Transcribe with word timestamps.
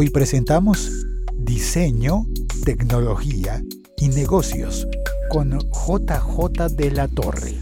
Hoy 0.00 0.08
presentamos 0.08 1.04
Diseño, 1.34 2.24
Tecnología 2.64 3.62
y 3.98 4.08
Negocios 4.08 4.88
con 5.28 5.58
JJ 5.58 6.68
de 6.74 6.90
la 6.90 7.06
Torre. 7.06 7.58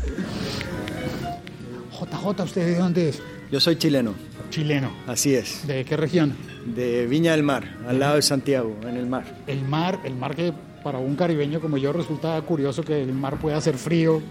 JJ, 1.91 2.45
¿usted 2.45 2.65
de 2.65 2.79
dónde 2.79 3.09
es? 3.09 3.21
Yo 3.51 3.59
soy 3.59 3.75
chileno. 3.75 4.15
Chileno. 4.51 4.93
Así 5.09 5.35
es. 5.35 5.67
¿De 5.67 5.85
qué 5.85 5.97
región? 5.97 6.37
De 6.65 7.09
Viña 7.09 7.33
del 7.33 7.43
Mar, 7.43 7.77
al 7.89 7.99
lado 7.99 8.15
de 8.15 8.23
Santiago, 8.23 8.73
en 8.83 8.97
el 8.97 9.09
mar. 9.09 9.25
El 9.49 9.65
mar, 9.65 9.99
el 10.05 10.15
mar 10.15 10.37
que 10.37 10.53
para 10.85 11.01
un 11.01 11.17
caribeño 11.17 11.61
como 11.61 11.77
yo 11.77 11.93
resulta 11.93 12.41
curioso 12.43 12.85
que 12.85 13.03
el 13.03 13.15
mar 13.15 13.41
pueda 13.41 13.61
ser 13.61 13.77
frío. 13.77 14.23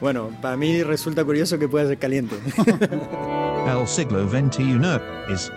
Bueno, 0.00 0.30
para 0.40 0.56
mí 0.56 0.84
resulta 0.84 1.24
curioso 1.24 1.58
que 1.58 1.66
pueda 1.66 1.88
ser 1.88 1.98
caliente. 1.98 2.36
El 3.66 3.88
siglo 3.88 4.28
XXI 4.28 4.78
es 5.32 5.50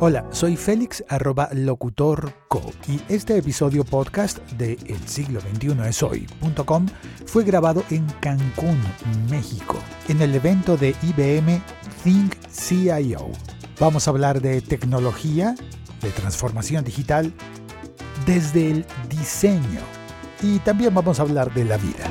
Hola, 0.00 0.26
soy 0.30 0.56
Félix 0.56 1.02
arroba 1.08 1.48
locutorco 1.52 2.60
y 2.86 3.00
este 3.08 3.38
episodio 3.38 3.84
podcast 3.84 4.38
de 4.52 4.74
El 4.86 4.98
siglo 5.08 5.40
XXI 5.40 5.88
es 5.88 6.02
hoy.com 6.02 6.86
fue 7.24 7.44
grabado 7.44 7.82
en 7.90 8.06
Cancún, 8.20 8.78
México, 9.30 9.76
en 10.08 10.20
el 10.20 10.34
evento 10.34 10.76
de 10.76 10.94
IBM 11.02 11.62
Think 12.04 12.34
CIO. 12.50 13.30
Vamos 13.80 14.06
a 14.06 14.10
hablar 14.10 14.42
de 14.42 14.60
tecnología, 14.60 15.54
de 16.02 16.10
transformación 16.10 16.84
digital, 16.84 17.32
desde 18.26 18.70
el 18.70 18.86
diseño 19.08 19.80
y 20.42 20.58
también 20.58 20.94
vamos 20.94 21.18
a 21.18 21.22
hablar 21.22 21.52
de 21.54 21.64
la 21.64 21.78
vida 21.78 22.10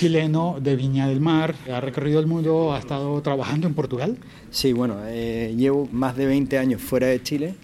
chileno 0.00 0.56
de 0.58 0.76
Viña 0.76 1.08
del 1.08 1.20
Mar, 1.20 1.54
ha 1.70 1.78
recorrido 1.78 2.20
el 2.20 2.26
mundo, 2.26 2.72
ha 2.72 2.78
estado 2.78 3.20
trabajando 3.20 3.66
en 3.66 3.74
Portugal. 3.74 4.16
Sí, 4.50 4.72
bueno, 4.72 4.96
eh, 5.04 5.54
llevo 5.54 5.90
más 5.92 6.16
de 6.16 6.24
20 6.24 6.56
años 6.56 6.80
fuera 6.80 7.08
de 7.08 7.22
Chile 7.22 7.54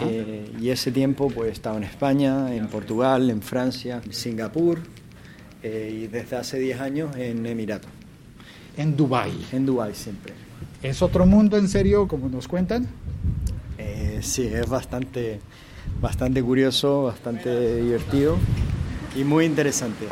eh, 0.00 0.50
y 0.60 0.70
ese 0.70 0.90
tiempo 0.90 1.30
pues 1.30 1.50
he 1.50 1.52
estado 1.52 1.76
en 1.76 1.84
España, 1.84 2.52
en 2.52 2.66
Portugal, 2.66 3.30
en 3.30 3.42
Francia, 3.42 4.02
en 4.04 4.12
Singapur 4.12 4.80
eh, 5.62 6.00
y 6.02 6.06
desde 6.08 6.34
hace 6.34 6.58
10 6.58 6.80
años 6.80 7.16
en 7.16 7.46
Emiratos. 7.46 7.92
En 8.76 8.96
Dubái. 8.96 9.46
En 9.52 9.64
Dubái 9.64 9.94
siempre. 9.94 10.32
¿Es 10.82 11.00
otro 11.00 11.26
mundo 11.26 11.56
en 11.58 11.68
serio, 11.68 12.08
como 12.08 12.28
nos 12.28 12.48
cuentan? 12.48 12.88
sí, 14.20 14.50
es 14.52 14.68
bastante, 14.68 15.38
bastante 16.00 16.42
curioso, 16.42 17.04
bastante 17.04 17.76
divertido 17.76 18.36
y 19.16 19.22
muy 19.22 19.44
interesante. 19.44 20.08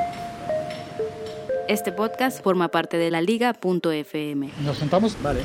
Este 1.68 1.90
podcast 1.90 2.44
forma 2.44 2.68
parte 2.68 2.96
de 2.96 3.10
la 3.10 3.20
liga.fm. 3.20 4.50
¿Nos 4.64 4.76
sentamos? 4.78 5.16
Vale. 5.20 5.40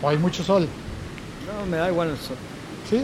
¿O 0.00 0.08
hay 0.08 0.18
mucho 0.18 0.44
sol? 0.44 0.68
No, 1.46 1.66
me 1.66 1.78
da 1.78 1.90
igual 1.90 2.10
el 2.10 2.16
sol. 2.16 2.36
¿Sí? 2.88 3.02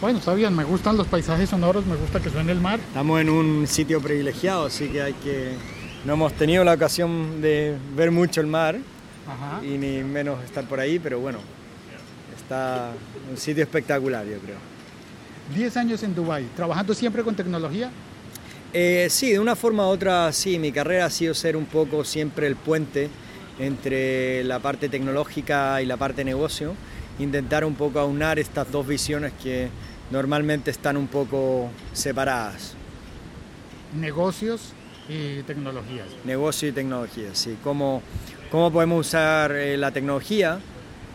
Bueno, 0.00 0.18
está 0.18 0.32
bien, 0.34 0.54
me 0.54 0.62
gustan 0.62 0.96
los 0.96 1.08
paisajes 1.08 1.50
sonoros, 1.50 1.84
me 1.86 1.96
gusta 1.96 2.20
que 2.20 2.30
suene 2.30 2.52
el 2.52 2.60
mar. 2.60 2.78
Estamos 2.78 3.20
en 3.20 3.30
un 3.30 3.66
sitio 3.66 4.00
privilegiado, 4.00 4.66
así 4.66 4.88
que 4.88 5.02
hay 5.02 5.12
que... 5.14 5.54
No 6.04 6.12
hemos 6.12 6.32
tenido 6.34 6.62
la 6.62 6.74
ocasión 6.74 7.40
de 7.42 7.76
ver 7.96 8.12
mucho 8.12 8.40
el 8.40 8.46
mar 8.46 8.78
y 9.62 9.78
ni 9.78 10.04
menos 10.04 10.44
estar 10.44 10.68
por 10.68 10.78
ahí, 10.78 11.00
pero 11.00 11.18
bueno, 11.18 11.38
está 12.36 12.92
un 13.28 13.36
sitio 13.36 13.64
espectacular, 13.64 14.24
yo 14.24 14.38
creo. 14.38 14.58
Diez 15.52 15.76
años 15.76 16.04
en 16.04 16.14
Dubái, 16.14 16.44
trabajando 16.54 16.94
siempre 16.94 17.24
con 17.24 17.34
tecnología. 17.34 17.90
Eh, 18.72 19.06
sí, 19.10 19.32
de 19.32 19.38
una 19.38 19.56
forma 19.56 19.86
u 19.86 19.90
otra, 19.90 20.32
sí, 20.32 20.58
mi 20.58 20.72
carrera 20.72 21.06
ha 21.06 21.10
sido 21.10 21.34
ser 21.34 21.56
un 21.56 21.66
poco 21.66 22.04
siempre 22.04 22.46
el 22.46 22.56
puente 22.56 23.08
entre 23.58 24.44
la 24.44 24.58
parte 24.58 24.88
tecnológica 24.88 25.80
y 25.80 25.86
la 25.86 25.96
parte 25.96 26.24
negocio, 26.24 26.74
intentar 27.18 27.64
un 27.64 27.74
poco 27.74 28.00
aunar 28.00 28.38
estas 28.38 28.70
dos 28.70 28.86
visiones 28.86 29.32
que 29.42 29.68
normalmente 30.10 30.70
están 30.70 30.96
un 30.96 31.06
poco 31.06 31.70
separadas. 31.92 32.74
Negocios 33.98 34.72
y 35.08 35.42
tecnologías. 35.42 36.06
Negocio 36.24 36.68
y 36.68 36.72
tecnología, 36.72 37.30
sí. 37.34 37.56
¿Cómo, 37.62 38.02
cómo 38.50 38.70
podemos 38.70 39.06
usar 39.06 39.52
eh, 39.52 39.76
la 39.76 39.90
tecnología 39.90 40.60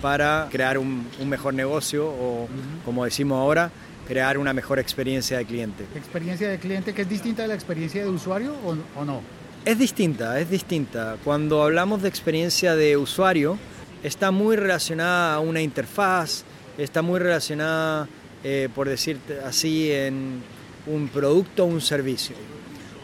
para 0.02 0.48
crear 0.50 0.78
un, 0.78 1.06
mejor 1.26 1.54
negocio 1.54 2.08
o, 2.08 2.48
como 2.84 3.06
decimos 3.06 3.38
ahora, 3.38 3.72
crear 4.08 4.38
una 4.38 4.54
mejor 4.54 4.80
experiencia 4.80 5.38
de 5.38 5.46
cliente. 5.46 5.86
¿Experiencia 5.96 6.50
de 6.50 6.60
cliente 6.60 6.94
que 6.94 7.04
es 7.04 7.10
distinta 7.10 7.44
de 7.44 7.48
la 7.50 7.54
experiencia 7.54 8.04
de 8.04 8.10
usuario 8.10 8.56
o, 8.96 9.06
no? 9.06 9.22
Es 9.66 9.78
distinta, 9.78 10.40
es 10.40 10.50
distinta. 10.50 11.18
Cuando 11.24 11.64
hablamos 11.64 12.02
de 12.02 12.10
experiencia 12.10 12.76
de 12.76 12.98
usuario, 12.98 13.58
está 14.04 14.32
muy 14.32 14.56
relacionada 14.56 15.36
a 15.36 15.40
una 15.40 15.62
interfaz, 15.62 16.44
está 16.78 17.02
muy 17.02 17.20
relacionada, 17.20 18.08
eh, 18.44 18.70
por 18.74 18.90
decirte 18.90 19.40
así, 19.46 19.92
en 19.92 20.42
un 20.88 21.08
producto 21.10 21.64
o 21.64 21.68
un 21.68 21.82
servicio. 21.82 22.36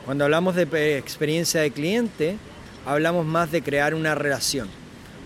Cuando 0.05 0.23
hablamos 0.23 0.55
de 0.55 0.97
experiencia 0.97 1.61
de 1.61 1.71
cliente, 1.71 2.37
hablamos 2.85 3.25
más 3.25 3.51
de 3.51 3.61
crear 3.61 3.93
una 3.93 4.15
relación, 4.15 4.69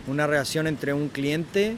una 0.07 0.27
relación 0.27 0.67
entre 0.67 0.93
un 0.93 1.07
cliente, 1.09 1.77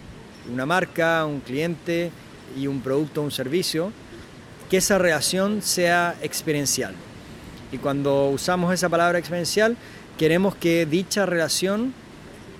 una 0.51 0.65
marca, 0.65 1.25
un 1.25 1.41
cliente 1.41 2.11
y 2.57 2.67
un 2.67 2.81
producto 2.81 3.21
o 3.21 3.23
un 3.25 3.31
servicio, 3.31 3.91
que 4.69 4.77
esa 4.77 4.97
relación 4.97 5.61
sea 5.61 6.15
experiencial. 6.21 6.95
Y 7.71 7.77
cuando 7.77 8.29
usamos 8.29 8.73
esa 8.73 8.89
palabra 8.89 9.19
experiencial, 9.19 9.77
queremos 10.17 10.55
que 10.55 10.85
dicha 10.85 11.25
relación 11.25 11.93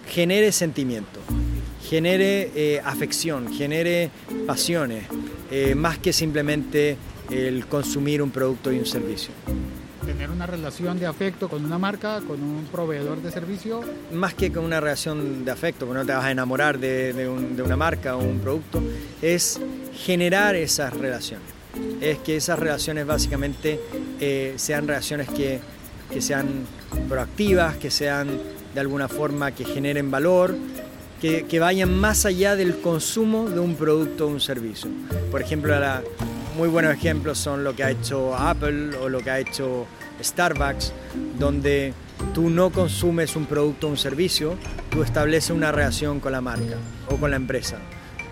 genere 0.08 0.52
sentimiento, 0.52 1.20
genere 1.88 2.52
eh, 2.56 2.81
afección, 2.84 3.54
genere 3.54 4.09
pasiones, 4.48 5.06
eh, 5.52 5.76
más 5.76 5.98
que 5.98 6.14
simplemente 6.14 6.98
el 7.30 7.68
consumir 7.68 8.22
un 8.22 8.31
producto 8.31 8.72
y 8.72 8.80
un 8.80 8.86
servicio. 8.86 9.34
Tener 10.06 10.30
una 10.30 10.46
relación 10.46 11.00
de 11.00 11.06
afecto 11.06 11.48
con 11.48 11.64
una 11.64 11.78
marca, 11.78 12.20
con 12.28 12.44
un 12.44 12.66
proveedor 12.72 13.22
de 13.22 13.31
servicio. 13.31 13.81
Más 14.12 14.34
que 14.34 14.52
con 14.52 14.66
una 14.66 14.81
relación 14.81 15.46
de 15.46 15.52
afecto, 15.52 15.86
porque 15.86 16.00
no 16.00 16.06
te 16.06 16.12
vas 16.12 16.25
a 16.25 16.31
enamorar 16.31 16.78
de, 16.78 17.14
de 17.14 17.64
una 17.64 17.78
marca 17.78 18.18
o 18.18 18.24
un 18.24 18.40
producto, 18.40 18.84
es 19.22 19.62
generar 19.96 20.56
esas 20.56 20.94
relaciones. 20.94 21.48
Es 22.02 22.20
que 22.20 22.36
esas 22.36 22.59
relaciones 22.59 23.06
básicamente 23.06 23.80
eh, 24.20 24.54
sean 24.58 24.88
relaciones 24.88 25.30
que, 25.30 25.59
que 26.12 26.22
sean 26.22 26.66
proactivas, 27.09 27.78
que 27.78 27.90
sean 27.90 28.40
de 28.74 28.80
alguna 28.80 29.08
forma 29.08 29.52
que 29.52 29.66
generen 29.66 30.12
valor, 30.12 30.56
que, 31.22 31.46
que, 31.46 31.59
vayan 31.59 31.94
más 31.94 32.26
allá 32.26 32.56
del 32.56 32.80
consumo 32.80 33.50
de 33.50 33.59
un 33.59 33.76
producto 33.76 34.26
o 34.26 34.30
un 34.30 34.42
servicio. 34.42 34.90
Por 35.31 35.42
ejemplo, 35.42 35.80
la, 35.80 36.04
muy 36.58 36.68
buenos 36.70 36.94
ejemplos 36.94 37.38
son 37.38 37.64
lo 37.64 37.75
que 37.75 37.84
ha 37.84 37.92
hecho 37.92 38.36
Apple 38.36 38.98
o 38.98 39.10
lo 39.10 39.20
que 39.20 39.31
ha 39.31 39.40
hecho 39.40 39.88
Starbucks, 40.22 40.94
donde 41.40 41.94
tú 42.34 42.50
no 42.50 42.70
consumes 42.70 43.36
un 43.36 43.46
producto 43.46 43.88
o 43.88 43.90
un 43.90 43.98
servicio, 43.98 44.56
tú 44.90 45.04
estableces 45.04 45.52
una 45.52 45.72
relación 45.72 46.20
con 46.20 46.31
la 46.31 46.42
marca 46.42 46.78
o 47.10 47.18
con 47.18 47.31
la 47.31 47.38
empresa. 47.38 47.78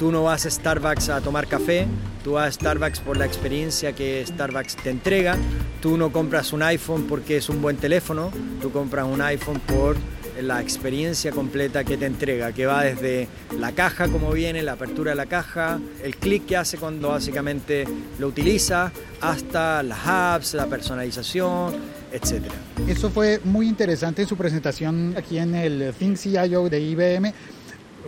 Tú 0.01 0.12
no 0.12 0.23
vas 0.23 0.47
a 0.47 0.50
Starbucks 0.50 1.09
a 1.09 1.22
tomar 1.22 1.45
café, 1.45 1.85
tú 2.23 2.31
vas 2.31 2.47
a 2.47 2.51
Starbucks 2.51 3.01
por 3.01 3.17
la 3.17 3.25
experiencia 3.28 3.94
que 3.94 4.25
Starbucks 4.25 4.78
te 4.78 4.89
entrega. 4.89 5.38
Tú 5.79 5.95
no 5.95 6.12
compras 6.12 6.53
un 6.53 6.63
iPhone 6.63 7.06
porque 7.07 7.38
es 7.38 7.50
un 7.50 7.62
buen 7.62 7.78
teléfono, 7.78 8.31
tú 8.63 8.72
compras 8.72 9.06
un 9.06 9.22
iPhone 9.22 9.59
por 9.59 9.95
la 10.41 10.59
experiencia 10.59 11.29
completa 11.29 11.84
que 11.84 11.97
te 11.97 12.07
entrega, 12.07 12.51
que 12.51 12.66
va 12.66 12.84
desde 12.84 13.28
la 13.59 13.73
caja 13.73 14.07
como 14.07 14.31
viene, 14.31 14.63
la 14.63 14.72
apertura 14.72 15.12
de 15.12 15.17
la 15.17 15.28
caja, 15.28 15.79
el 16.03 16.16
clic 16.16 16.47
que 16.47 16.57
hace 16.57 16.79
cuando 16.79 17.09
básicamente 17.09 17.85
lo 18.18 18.29
utiliza, 18.29 18.91
hasta 19.22 19.83
las 19.83 20.00
apps, 20.03 20.56
la 20.56 20.66
personalización, 20.66 21.75
etc. 22.12 22.45
Eso 22.88 23.12
fue 23.12 23.39
muy 23.44 23.68
interesante 23.68 24.23
en 24.23 24.28
su 24.28 24.35
presentación 24.35 25.13
aquí 25.16 25.38
en 25.38 25.53
el 25.53 25.94
Think 25.94 26.18
CIO 26.18 26.69
de 26.69 26.79
IBM 26.79 27.33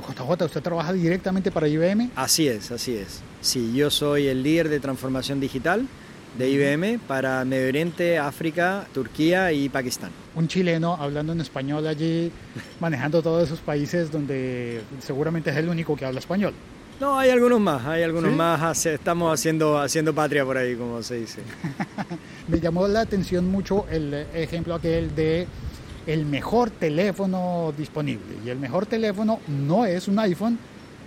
JJ, 0.01 0.45
¿usted 0.45 0.61
trabaja 0.61 0.93
directamente 0.93 1.51
para 1.51 1.67
IBM? 1.67 2.11
Así 2.16 2.47
es, 2.47 2.72
así 2.72 2.95
es. 2.95 3.22
Sí, 3.41 3.73
yo 3.73 3.90
soy 3.90 4.28
el 4.28 4.43
líder 4.43 4.69
de 4.69 4.79
transformación 4.79 5.40
digital 5.40 5.87
de 6.37 6.49
IBM 6.49 6.99
para 6.99 7.45
Medio 7.45 7.67
Oriente, 7.67 8.17
África, 8.17 8.87
Turquía 8.93 9.51
y 9.51 9.69
Pakistán. 9.69 10.11
Un 10.35 10.47
chileno 10.47 10.95
hablando 10.95 11.34
en 11.34 11.41
español 11.41 11.85
allí, 11.85 12.31
manejando 12.79 13.22
todos 13.22 13.43
esos 13.43 13.59
países 13.59 14.11
donde 14.11 14.81
seguramente 14.99 15.51
es 15.51 15.57
el 15.57 15.69
único 15.69 15.96
que 15.96 16.05
habla 16.05 16.19
español. 16.19 16.53
No, 16.99 17.17
hay 17.17 17.31
algunos 17.31 17.59
más, 17.59 17.85
hay 17.85 18.03
algunos 18.03 18.31
más. 18.34 18.85
Estamos 18.85 19.34
haciendo, 19.34 19.79
haciendo 19.79 20.13
patria 20.13 20.46
por 20.46 20.57
ahí, 20.57 20.75
como 20.75 21.01
se 21.03 21.16
dice. 21.16 21.41
Me 22.47 22.59
llamó 22.59 22.87
la 22.87 23.01
atención 23.01 23.49
mucho 23.49 23.85
el 23.89 24.13
ejemplo 24.34 24.75
aquel 24.75 25.13
de 25.16 25.47
el 26.08 26.26
mejor 26.26 26.70
teléfono 26.70 27.73
disponible. 27.78 28.38
Y 28.46 28.50
el 28.50 28.59
mejor 28.59 28.85
teléfono 28.85 29.40
no 29.47 29.85
es 29.85 30.08
un 30.08 30.20
iPhone, 30.20 30.58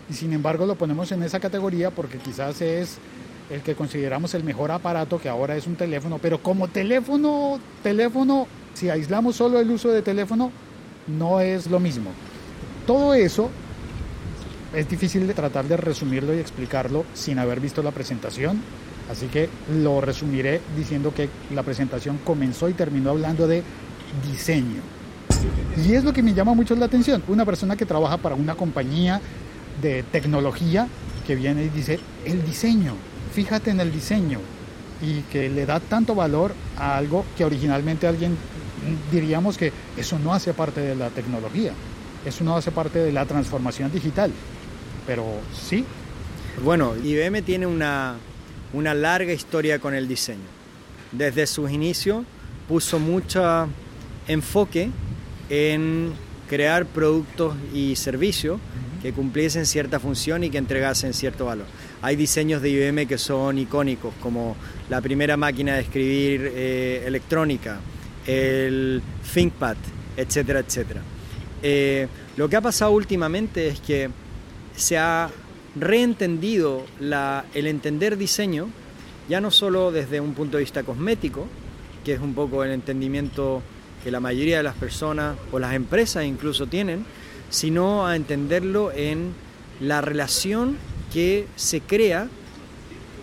y 0.09 0.15
sin 0.15 0.33
embargo 0.33 0.67
lo 0.67 0.77
ponemos 0.77 1.11
en 1.13 1.23
esa 1.23 1.41
categoría 1.41 1.91
porque 1.91 2.19
quizás 2.19 2.61
es 2.61 2.99
el 3.51 3.61
que 3.63 3.75
consideramos 3.75 4.35
el 4.35 4.45
mejor 4.45 4.71
aparato, 4.71 5.21
que 5.21 5.29
ahora 5.29 5.57
es 5.57 5.67
un 5.67 5.77
teléfono, 5.77 6.19
pero 6.21 6.43
como 6.43 6.69
teléfono, 6.69 7.61
teléfono, 7.83 8.47
si 8.75 8.91
aislamos 8.91 9.37
solo 9.37 9.61
el 9.61 9.71
uso 9.71 9.91
de 9.91 10.03
teléfono, 10.03 10.51
no 11.07 11.41
es 11.41 11.69
lo 11.69 11.79
mismo. 11.79 12.11
Todo 12.87 13.15
eso 13.15 13.51
es 14.75 14.89
difícil 14.89 15.27
de 15.27 15.35
tratar 15.35 15.67
de 15.67 15.77
resumirlo 15.77 16.35
y 16.35 16.39
explicarlo 16.39 17.05
sin 17.15 17.39
haber 17.39 17.61
visto 17.61 17.83
la 17.83 17.93
presentación, 17.93 18.61
así 19.11 19.27
que 19.27 19.49
lo 19.81 20.01
resumiré 20.01 20.61
diciendo 20.77 21.15
que 21.15 21.29
la 21.55 21.63
presentación 21.63 22.19
comenzó 22.25 22.69
y 22.69 22.73
terminó 22.73 23.11
hablando 23.11 23.47
de 23.47 23.63
diseño. 24.23 24.83
Y 25.77 25.95
es 25.95 26.05
lo 26.05 26.13
que 26.13 26.23
me 26.23 26.35
llama 26.35 26.55
mucho 26.55 26.75
la 26.75 26.87
atención, 26.87 27.23
una 27.29 27.45
persona 27.45 27.77
que 27.77 27.85
trabaja 27.85 28.17
para 28.17 28.35
una 28.35 28.55
compañía 28.55 29.21
de 29.83 30.03
tecnología 30.05 30.89
que 31.27 31.35
viene 31.35 31.65
y 31.65 31.69
dice, 31.69 31.99
el 32.25 32.45
diseño, 32.45 32.95
fíjate 33.33 33.71
en 33.71 33.81
el 33.81 33.93
diseño, 33.93 34.41
y 35.03 35.21
que 35.23 35.51
le 35.51 35.67
da 35.67 35.81
tanto 35.81 36.15
valor 36.15 36.55
a 36.79 36.97
algo 36.97 37.25
que 37.37 37.45
originalmente 37.45 38.07
alguien 38.07 38.37
diríamos 39.11 39.59
que 39.59 39.73
eso 39.97 40.19
no 40.19 40.33
hace 40.33 40.55
parte 40.55 40.81
de 40.81 40.95
la 40.95 41.11
tecnología, 41.11 41.73
eso 42.25 42.45
no 42.45 42.57
hace 42.57 42.71
parte 42.71 42.99
de 42.99 43.13
la 43.13 43.27
transformación 43.27 43.93
digital, 43.93 44.31
pero 45.07 45.25
sí. 45.53 45.85
Bueno, 46.65 46.95
IBM 46.97 47.43
tiene 47.43 47.67
una, 47.67 48.17
una 48.73 48.95
larga 48.95 49.33
historia 49.33 49.79
con 49.79 49.95
el 49.95 50.09
diseño. 50.09 50.57
Desde 51.13 51.47
sus 51.47 51.71
inicios 51.71 52.25
puso 52.69 52.99
mucho 52.99 53.69
enfoque 54.29 54.91
en 55.49 56.13
crear 56.49 56.87
productos 56.87 57.55
y 57.75 57.97
servicios 57.97 58.61
que 59.03 59.13
cumpliesen 59.13 59.67
cierta 59.67 60.01
función 60.01 60.45
y 60.45 60.51
que 60.51 60.59
entregasen 60.59 61.13
cierto 61.13 61.47
valor. 61.47 61.67
Hay 62.03 62.17
diseños 62.17 62.63
de 62.63 62.71
IBM 62.71 63.07
que 63.07 63.19
son 63.19 63.59
icónicos, 63.59 64.15
como 64.21 64.57
la 64.89 65.01
primera 65.01 65.37
máquina 65.37 65.75
de 65.75 65.83
escribir 65.83 66.53
eh, 66.55 67.05
electrónica, 67.07 67.79
el 68.27 69.03
ThinkPad, 69.33 69.77
etcétera, 70.17 70.61
etcétera. 70.61 71.03
Eh, 71.63 72.09
lo 72.37 72.49
que 72.49 72.57
ha 72.57 72.61
pasado 72.61 72.93
últimamente 72.93 73.69
es 73.69 73.81
que 73.81 74.11
se 74.75 74.99
ha 74.99 75.31
reentendido 75.79 76.85
el 77.01 77.67
entender 77.67 78.17
diseño, 78.17 78.69
ya 79.29 79.41
no 79.41 79.51
solo 79.51 79.93
desde 79.93 80.21
un 80.21 80.35
punto 80.35 80.57
de 80.57 80.63
vista 80.63 80.83
cosmético, 80.83 81.47
que 82.05 82.15
es 82.15 82.21
un 82.21 82.35
poco 82.35 82.63
el 82.65 82.73
entendimiento 82.73 83.63
que 84.07 84.13
la 84.13 84.21
mayoría 84.21 84.59
de 84.59 84.63
las 84.63 84.77
personas 84.77 85.37
o 85.51 85.59
las 85.59 85.75
empresas 85.75 86.25
incluso 86.25 86.69
tienen, 86.69 87.05
sino 87.51 88.07
a 88.07 88.15
entenderlo 88.15 88.93
en 88.93 89.33
la 89.81 90.01
relación 90.01 90.77
que 91.13 91.49
se 91.57 91.81
crea 91.81 92.29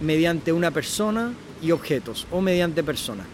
mediante 0.01 0.51
una 0.51 0.71
persona 0.71 1.31
y 1.61 1.71
objetos 1.71 2.27
o 2.31 2.41
mediante 2.41 2.83
personas. 2.83 3.27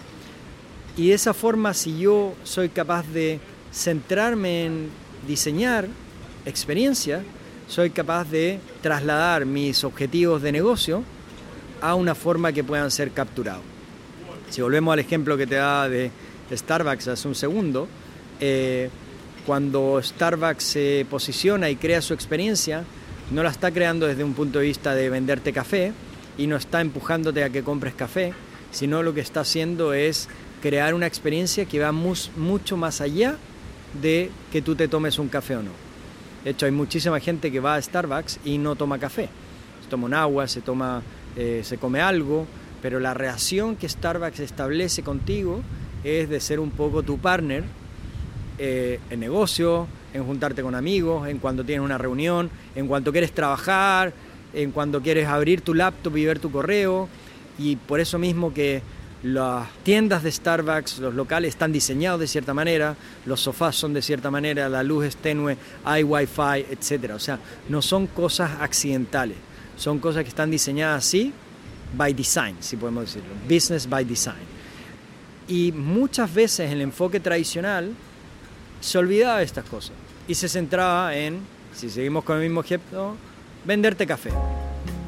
Y 0.96 1.08
de 1.08 1.16
esa 1.16 1.34
forma, 1.34 1.74
si 1.74 1.98
yo 1.98 2.36
soy 2.44 2.70
capaz 2.70 3.08
de 3.08 3.40
centrarme 3.74 4.66
en 4.66 4.90
diseñar 5.28 5.88
experiencia, 6.46 7.24
soy 7.68 7.90
capaz 7.90 8.26
de 8.26 8.60
trasladar 8.84 9.48
mis 9.48 9.84
objetivos 9.84 10.44
de 10.44 10.52
negocio 10.52 11.04
a 11.82 11.96
una 11.96 12.14
forma 12.14 12.54
que 12.54 12.64
puedan 12.64 12.92
ser 12.92 13.10
capturados. 13.10 13.64
Si 14.52 14.62
volvemos 14.62 14.94
al 14.94 15.00
ejemplo 15.00 15.36
que 15.36 15.48
te 15.48 15.56
daba 15.56 15.90
de 15.90 16.12
Starbucks 16.52 17.08
hace 17.08 17.28
un 17.28 17.36
segundo, 17.36 17.88
eh, 18.40 18.90
cuando 19.46 20.02
Starbucks 20.02 20.64
se 20.64 21.06
posiciona 21.10 21.70
y 21.70 21.76
crea 21.76 22.02
su 22.02 22.14
experiencia, 22.14 22.84
no 23.32 23.44
la 23.44 23.50
está 23.50 23.72
creando 23.72 24.08
desde 24.08 24.24
un 24.24 24.34
punto 24.34 24.60
de 24.60 24.66
vista 24.66 24.96
de 24.96 25.10
venderte 25.10 25.54
café 25.54 25.94
y 26.38 26.48
no 26.48 26.56
está 26.56 26.82
empujándote 26.82 27.44
a 27.44 27.50
que 27.50 27.64
compres 27.64 27.94
café, 27.94 28.34
sino 28.72 29.04
lo 29.04 29.14
que 29.14 29.22
está 29.22 29.42
haciendo 29.42 29.94
es 29.94 30.30
crear 30.62 30.94
una 30.94 31.08
experiencia 31.08 31.66
que 31.66 31.80
va 31.80 31.92
mucho 31.92 32.78
más 32.78 33.02
allá 33.02 33.38
de 34.02 34.30
que 34.52 34.62
tú 34.62 34.76
te 34.76 34.88
tomes 34.88 35.20
un 35.20 35.30
café 35.30 35.56
o 35.56 35.64
no. 35.64 35.72
De 36.44 36.52
hecho, 36.52 36.66
hay 36.66 36.72
muchísima 36.72 37.20
gente 37.20 37.52
que 37.52 37.60
va 37.60 37.76
a 37.76 37.82
Starbucks 37.82 38.40
y 38.46 38.58
no 38.58 38.76
toma 38.76 39.00
café. 39.00 39.30
Se 39.84 39.90
toma 39.90 40.06
un 40.06 40.14
agua, 40.14 40.48
se, 40.48 40.62
toma, 40.62 41.02
eh, 41.36 41.62
se 41.64 41.78
come 41.78 42.02
algo, 42.02 42.46
pero 42.82 43.00
la 43.00 43.14
reacción 43.14 43.76
que 43.76 43.90
Starbucks 43.90 44.40
establece 44.40 45.04
contigo 45.04 45.62
es 46.04 46.30
de 46.30 46.40
ser 46.40 46.60
un 46.60 46.72
poco 46.72 47.04
tu 47.04 47.18
partner 47.18 47.64
eh, 48.58 49.00
en 49.10 49.20
negocio, 49.20 49.88
en 50.14 50.24
juntarte 50.24 50.62
con 50.62 50.76
amigos, 50.76 51.28
en 51.28 51.40
cuando 51.40 51.64
tienes 51.64 51.84
una 51.84 51.98
reunión, 51.98 52.50
en 52.76 52.88
cuanto 52.88 53.12
quieres 53.12 53.32
trabajar, 53.32 54.14
en 54.54 54.72
cuando 54.72 55.02
quieres 55.02 55.28
abrir 55.28 55.62
tu 55.62 55.74
laptop 55.74 56.18
y 56.18 56.26
ver 56.26 56.40
tu 56.40 56.52
correo. 56.52 57.08
Y 57.58 57.76
por 57.76 58.00
eso 58.00 58.18
mismo 58.18 58.54
que 58.54 58.82
las 59.24 59.68
tiendas 59.84 60.24
de 60.24 60.32
Starbucks, 60.32 61.00
los 61.00 61.14
locales 61.14 61.50
están 61.50 61.72
diseñados 61.72 62.22
de 62.22 62.28
cierta 62.28 62.54
manera, 62.54 62.96
los 63.26 63.42
sofás 63.42 63.76
son 63.76 63.94
de 63.94 64.02
cierta 64.02 64.32
manera, 64.32 64.70
la 64.70 64.82
luz 64.82 65.06
es 65.06 65.18
tenue, 65.18 65.58
hay 65.84 66.04
wifi, 66.04 66.66
etc. 66.70 67.12
O 67.16 67.20
sea, 67.20 67.40
no 67.68 67.82
son 67.82 68.08
cosas 68.08 68.52
accidentales, 68.62 69.38
son 69.76 70.00
cosas 70.00 70.24
que 70.24 70.30
están 70.30 70.50
diseñadas 70.50 71.06
así, 71.06 71.34
by 71.98 72.14
design, 72.14 72.56
si 72.60 72.78
podemos 72.78 73.06
decirlo, 73.06 73.30
business 73.48 73.88
by 73.88 74.06
design. 74.06 74.59
Y 75.50 75.72
muchas 75.72 76.32
veces 76.32 76.72
el 76.72 76.80
enfoque 76.80 77.20
tradicional 77.20 77.92
se 78.80 78.98
olvidaba 79.00 79.40
de 79.40 79.46
estas 79.46 79.66
cosas 79.66 79.94
y 80.28 80.36
se 80.36 80.48
centraba 80.48 81.16
en, 81.16 81.40
si 81.76 81.90
seguimos 81.90 82.24
con 82.24 82.38
el 82.38 82.44
mismo 82.44 82.62
ejemplo, 82.62 83.16
venderte 83.66 84.06
café. 84.06 84.30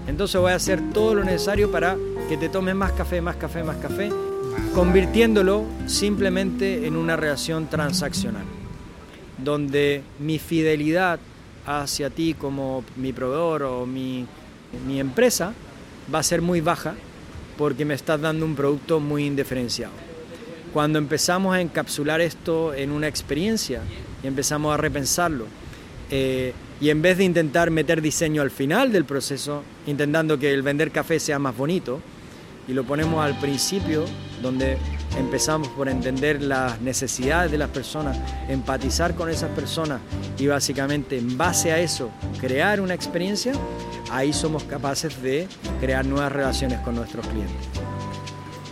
Entonces 0.07 0.41
voy 0.41 0.51
a 0.51 0.55
hacer 0.55 0.81
todo 0.93 1.13
lo 1.13 1.23
necesario 1.23 1.71
para 1.71 1.95
que 2.27 2.37
te 2.37 2.49
tomes 2.49 2.73
más 2.73 2.91
café, 2.93 3.21
más 3.21 3.35
café, 3.35 3.63
más 3.63 3.77
café, 3.77 4.09
convirtiéndolo 4.73 5.63
simplemente 5.85 6.87
en 6.87 6.95
una 6.95 7.15
relación 7.15 7.69
transaccional, 7.69 8.45
donde 9.37 10.01
mi 10.17 10.39
fidelidad 10.39 11.19
hacia 11.67 12.09
ti 12.09 12.33
como 12.33 12.83
mi 12.95 13.13
proveedor 13.13 13.61
o 13.61 13.85
mi, 13.85 14.25
mi 14.87 14.99
empresa 14.99 15.53
va 16.13 16.17
a 16.17 16.23
ser 16.23 16.41
muy 16.41 16.61
baja 16.61 16.95
porque 17.59 17.85
me 17.85 17.93
estás 17.93 18.19
dando 18.19 18.43
un 18.43 18.55
producto 18.55 18.99
muy 18.99 19.27
indiferenciado. 19.27 20.10
Cuando 20.73 20.99
empezamos 20.99 21.53
a 21.53 21.59
encapsular 21.59 22.21
esto 22.21 22.73
en 22.73 22.91
una 22.91 23.07
experiencia 23.07 23.81
y 24.23 24.27
empezamos 24.27 24.73
a 24.73 24.77
repensarlo, 24.77 25.45
eh, 26.09 26.53
y 26.79 26.89
en 26.89 27.01
vez 27.01 27.17
de 27.17 27.25
intentar 27.25 27.71
meter 27.71 28.01
diseño 28.01 28.41
al 28.41 28.51
final 28.51 28.91
del 28.91 29.05
proceso, 29.05 29.63
intentando 29.85 30.39
que 30.39 30.53
el 30.53 30.61
vender 30.61 30.91
café 30.91 31.19
sea 31.19 31.39
más 31.39 31.55
bonito, 31.55 32.01
y 32.67 32.73
lo 32.73 32.85
ponemos 32.85 33.23
al 33.23 33.37
principio, 33.39 34.05
donde 34.41 34.77
empezamos 35.17 35.67
por 35.69 35.89
entender 35.89 36.41
las 36.41 36.79
necesidades 36.79 37.51
de 37.51 37.57
las 37.57 37.69
personas, 37.69 38.17
empatizar 38.47 39.13
con 39.15 39.29
esas 39.29 39.49
personas 39.51 39.99
y 40.37 40.47
básicamente 40.47 41.17
en 41.17 41.37
base 41.37 41.71
a 41.71 41.79
eso 41.79 42.11
crear 42.39 42.79
una 42.79 42.93
experiencia, 42.93 43.51
ahí 44.09 44.31
somos 44.31 44.63
capaces 44.63 45.21
de 45.21 45.47
crear 45.81 46.05
nuevas 46.05 46.31
relaciones 46.31 46.79
con 46.79 46.95
nuestros 46.95 47.27
clientes 47.27 47.67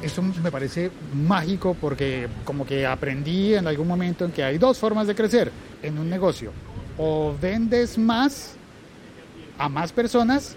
eso 0.02 0.22
me 0.22 0.52
parece 0.52 0.92
mágico 1.14 1.76
porque 1.80 2.28
como 2.46 2.66
que 2.66 2.86
aprendí 2.86 3.56
en 3.56 3.68
algún 3.68 3.88
momento 3.88 4.26
en 4.26 4.32
que 4.32 4.44
hay 4.44 4.58
dos 4.58 4.78
formas 4.78 5.08
de 5.08 5.16
crecer 5.16 5.52
en 5.84 5.98
un 5.98 6.10
negocio. 6.10 6.52
O 6.98 7.36
vendes 7.40 7.98
más 7.98 8.56
a 9.58 9.70
más 9.70 9.92
personas 9.92 10.56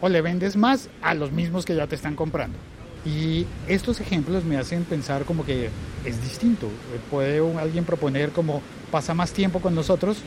o 0.00 0.08
le 0.08 0.20
vendes 0.20 0.56
más 0.56 0.88
a 1.02 1.14
los 1.14 1.32
mismos 1.32 1.64
que 1.64 1.74
ya 1.74 1.86
te 1.86 1.96
están 1.96 2.16
comprando. 2.16 2.58
Y 3.04 3.46
estos 3.68 4.00
ejemplos 4.00 4.44
me 4.44 4.56
hacen 4.56 4.84
pensar 4.84 5.24
como 5.24 5.44
que 5.44 5.70
es 6.04 6.22
distinto. 6.22 6.68
Puede 7.10 7.40
alguien 7.58 7.84
proponer 7.84 8.30
como 8.30 8.60
pasa 8.90 9.14
más 9.14 9.32
tiempo 9.32 9.60
con 9.60 9.74
nosotros 9.74 10.18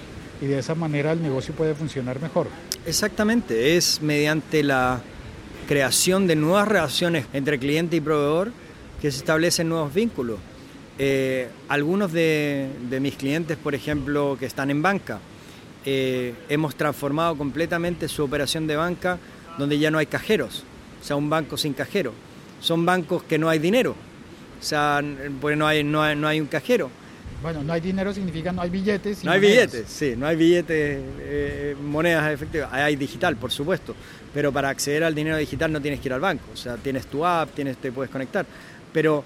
y 0.41 0.45
de 0.45 0.59
esa 0.59 0.73
manera 0.73 1.11
el 1.11 1.21
negocio 1.21 1.53
puede 1.53 1.75
funcionar 1.75 2.21
mejor. 2.21 2.47
Exactamente, 2.85 3.77
es 3.77 4.01
mediante 4.01 4.63
la 4.63 5.01
creación 5.71 6.27
de 6.27 6.35
nuevas 6.35 6.67
relaciones 6.67 7.27
entre 7.31 7.57
cliente 7.57 7.95
y 7.95 8.01
proveedor 8.01 8.51
que 9.01 9.09
se 9.09 9.19
establecen 9.19 9.69
nuevos 9.69 9.93
vínculos. 9.93 10.37
Eh, 10.99 11.47
algunos 11.69 12.11
de, 12.11 12.67
mis 12.99 13.15
clientes, 13.15 13.55
por 13.55 13.73
ejemplo, 13.73 14.35
que 14.37 14.47
están 14.47 14.69
en 14.69 14.81
banca, 14.81 15.19
eh, 15.85 16.33
hemos 16.49 16.75
transformado 16.75 17.37
completamente 17.37 18.09
su 18.09 18.21
operación 18.21 18.67
de 18.67 18.75
banca 18.75 19.17
donde 19.57 19.79
ya 19.79 19.89
no 19.89 19.97
hay 19.97 20.07
cajeros, 20.07 20.65
o 21.01 21.05
sea, 21.05 21.15
un 21.15 21.29
banco 21.29 21.55
sin 21.55 21.71
cajero. 21.71 22.11
Son 22.59 22.85
bancos 22.85 23.23
que 23.23 23.37
no 23.37 23.47
hay 23.47 23.59
dinero, 23.59 23.95
o 24.59 24.61
sea, 24.63 25.01
porque 25.39 25.55
no 25.55 25.67
hay, 25.67 25.85
no 25.85 26.01
hay, 26.01 26.41
un 26.41 26.47
cajero. 26.47 26.89
Bueno, 27.41 27.63
no 27.63 27.73
hay 27.73 27.81
dinero 27.81 28.13
significa 28.13 28.51
no 28.51 28.61
hay 28.61 28.69
billetes. 28.69 29.23
no 29.23 29.31
hay 29.31 29.39
billetes, 29.39 29.87
sí, 29.87 30.13
no 30.15 30.27
hay 30.27 30.35
billetes, 30.35 31.01
eh, 31.19 31.75
monedas 31.81 32.31
efectivas. 32.31 32.69
Hay 32.71 32.95
digital, 32.95 33.35
por 33.35 33.51
supuesto, 33.51 33.95
pero 34.33 34.51
para 34.51 34.69
acceder 34.69 35.03
al 35.03 35.15
dinero 35.15 35.37
digital 35.37 35.71
no 35.71 35.81
tienes 35.81 35.99
que 35.99 36.09
ir 36.09 36.13
al 36.13 36.21
banco, 36.21 36.45
o 36.53 36.57
sea, 36.57 36.77
tienes 36.77 37.07
tu 37.07 37.25
app, 37.25 37.49
tienes, 37.55 37.77
te 37.77 37.91
puedes 37.91 38.11
conectar, 38.11 38.45
pero 38.93 39.23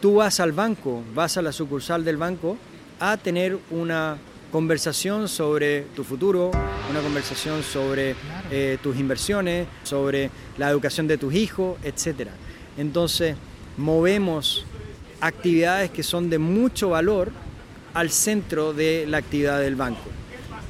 tú 0.00 0.16
vas 0.16 0.38
al 0.38 0.52
banco, 0.52 1.02
vas 1.14 1.36
a 1.36 1.42
la 1.42 1.50
sucursal 1.50 2.04
del 2.04 2.16
banco 2.16 2.56
a 3.00 3.16
tener 3.16 3.58
una 3.70 4.16
conversación 4.52 5.28
sobre 5.28 5.82
tu 5.96 6.04
futuro, 6.04 6.52
una 6.90 7.00
conversación 7.00 7.64
sobre 7.64 8.14
eh, 8.50 8.78
tus 8.82 8.96
inversiones, 8.98 9.66
sobre 9.82 10.30
la 10.58 10.70
educación 10.70 11.08
de 11.08 11.18
tus 11.18 11.34
hijos, 11.34 11.76
etc. 11.82 12.30
Entonces, 12.76 13.36
movemos 13.76 14.64
actividades 15.20 15.90
que 15.90 16.04
son 16.04 16.30
de 16.30 16.38
mucho 16.38 16.90
valor 16.90 17.32
al 17.94 18.10
centro 18.10 18.72
de 18.72 19.06
la 19.06 19.18
actividad 19.18 19.60
del 19.60 19.76
banco. 19.76 20.08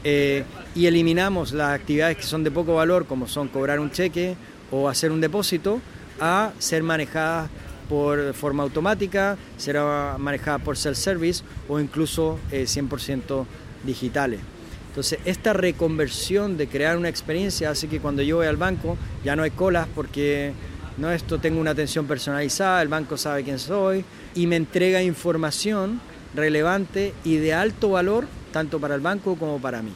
Eh, 0.05 0.45
y 0.75 0.87
eliminamos 0.87 1.53
las 1.53 1.75
actividades 1.75 2.17
que 2.17 2.23
son 2.23 2.45
de 2.45 2.51
poco 2.51 2.75
valor, 2.75 3.07
como 3.07 3.27
son 3.27 3.49
cobrar 3.49 3.81
un 3.81 3.91
cheque 3.91 4.37
o 4.71 4.89
hacer 4.89 5.11
un 5.11 5.21
depósito, 5.21 5.81
a 6.21 6.53
ser 6.59 6.83
manejadas 6.83 7.51
por 7.89 8.35
forma 8.35 8.63
automática, 8.63 9.37
ser 9.57 9.79
manejadas 10.19 10.63
por 10.63 10.77
self-service 10.77 11.43
o 11.69 11.81
incluso 11.81 12.39
100% 12.53 13.43
eh, 13.43 13.47
digitales. 13.85 14.41
Entonces, 14.89 15.21
esta 15.25 15.53
reconversión 15.53 16.57
de 16.57 16.67
crear 16.67 16.97
una 16.97 17.09
experiencia 17.09 17.71
hace 17.71 17.89
que 17.89 18.01
cuando 18.01 18.23
yo 18.23 18.37
voy 18.37 18.47
al 18.47 18.57
banco 18.57 18.97
ya 19.25 19.37
no 19.37 19.43
hay 19.43 19.51
colas 19.51 19.87
porque 19.95 20.53
no 20.97 21.11
esto 21.11 21.39
tengo 21.39 21.61
una 21.61 21.71
atención 21.71 22.07
personalizada, 22.07 22.83
el 22.83 22.89
banco 22.89 23.17
sabe 23.17 23.45
quién 23.45 23.59
soy 23.59 24.05
y 24.35 24.47
me 24.47 24.57
entrega 24.57 25.03
información 25.03 26.01
relevante 26.35 27.15
y 27.25 27.37
de 27.37 27.55
alto 27.55 27.91
valor 27.91 28.27
tanto 28.53 28.81
para 28.81 28.95
el 28.95 29.01
banco 29.01 29.37
como 29.37 29.61
para 29.61 29.83
mí. 29.83 29.93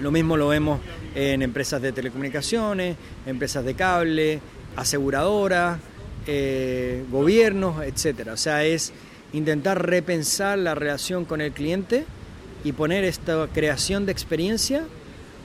Lo 0.00 0.10
mismo 0.10 0.36
lo 0.36 0.48
vemos 0.48 0.80
en 1.14 1.42
empresas 1.42 1.82
de 1.82 1.92
telecomunicaciones, 1.92 2.96
empresas 3.26 3.64
de 3.64 3.74
cable, 3.74 4.40
aseguradoras, 4.76 5.78
eh, 6.26 7.04
gobiernos, 7.10 7.82
etc. 7.82 8.28
O 8.32 8.36
sea, 8.36 8.64
es 8.64 8.92
intentar 9.32 9.84
repensar 9.84 10.58
la 10.58 10.74
relación 10.74 11.24
con 11.24 11.40
el 11.40 11.52
cliente 11.52 12.04
y 12.64 12.72
poner 12.72 13.04
esta 13.04 13.48
creación 13.52 14.06
de 14.06 14.12
experiencia 14.12 14.84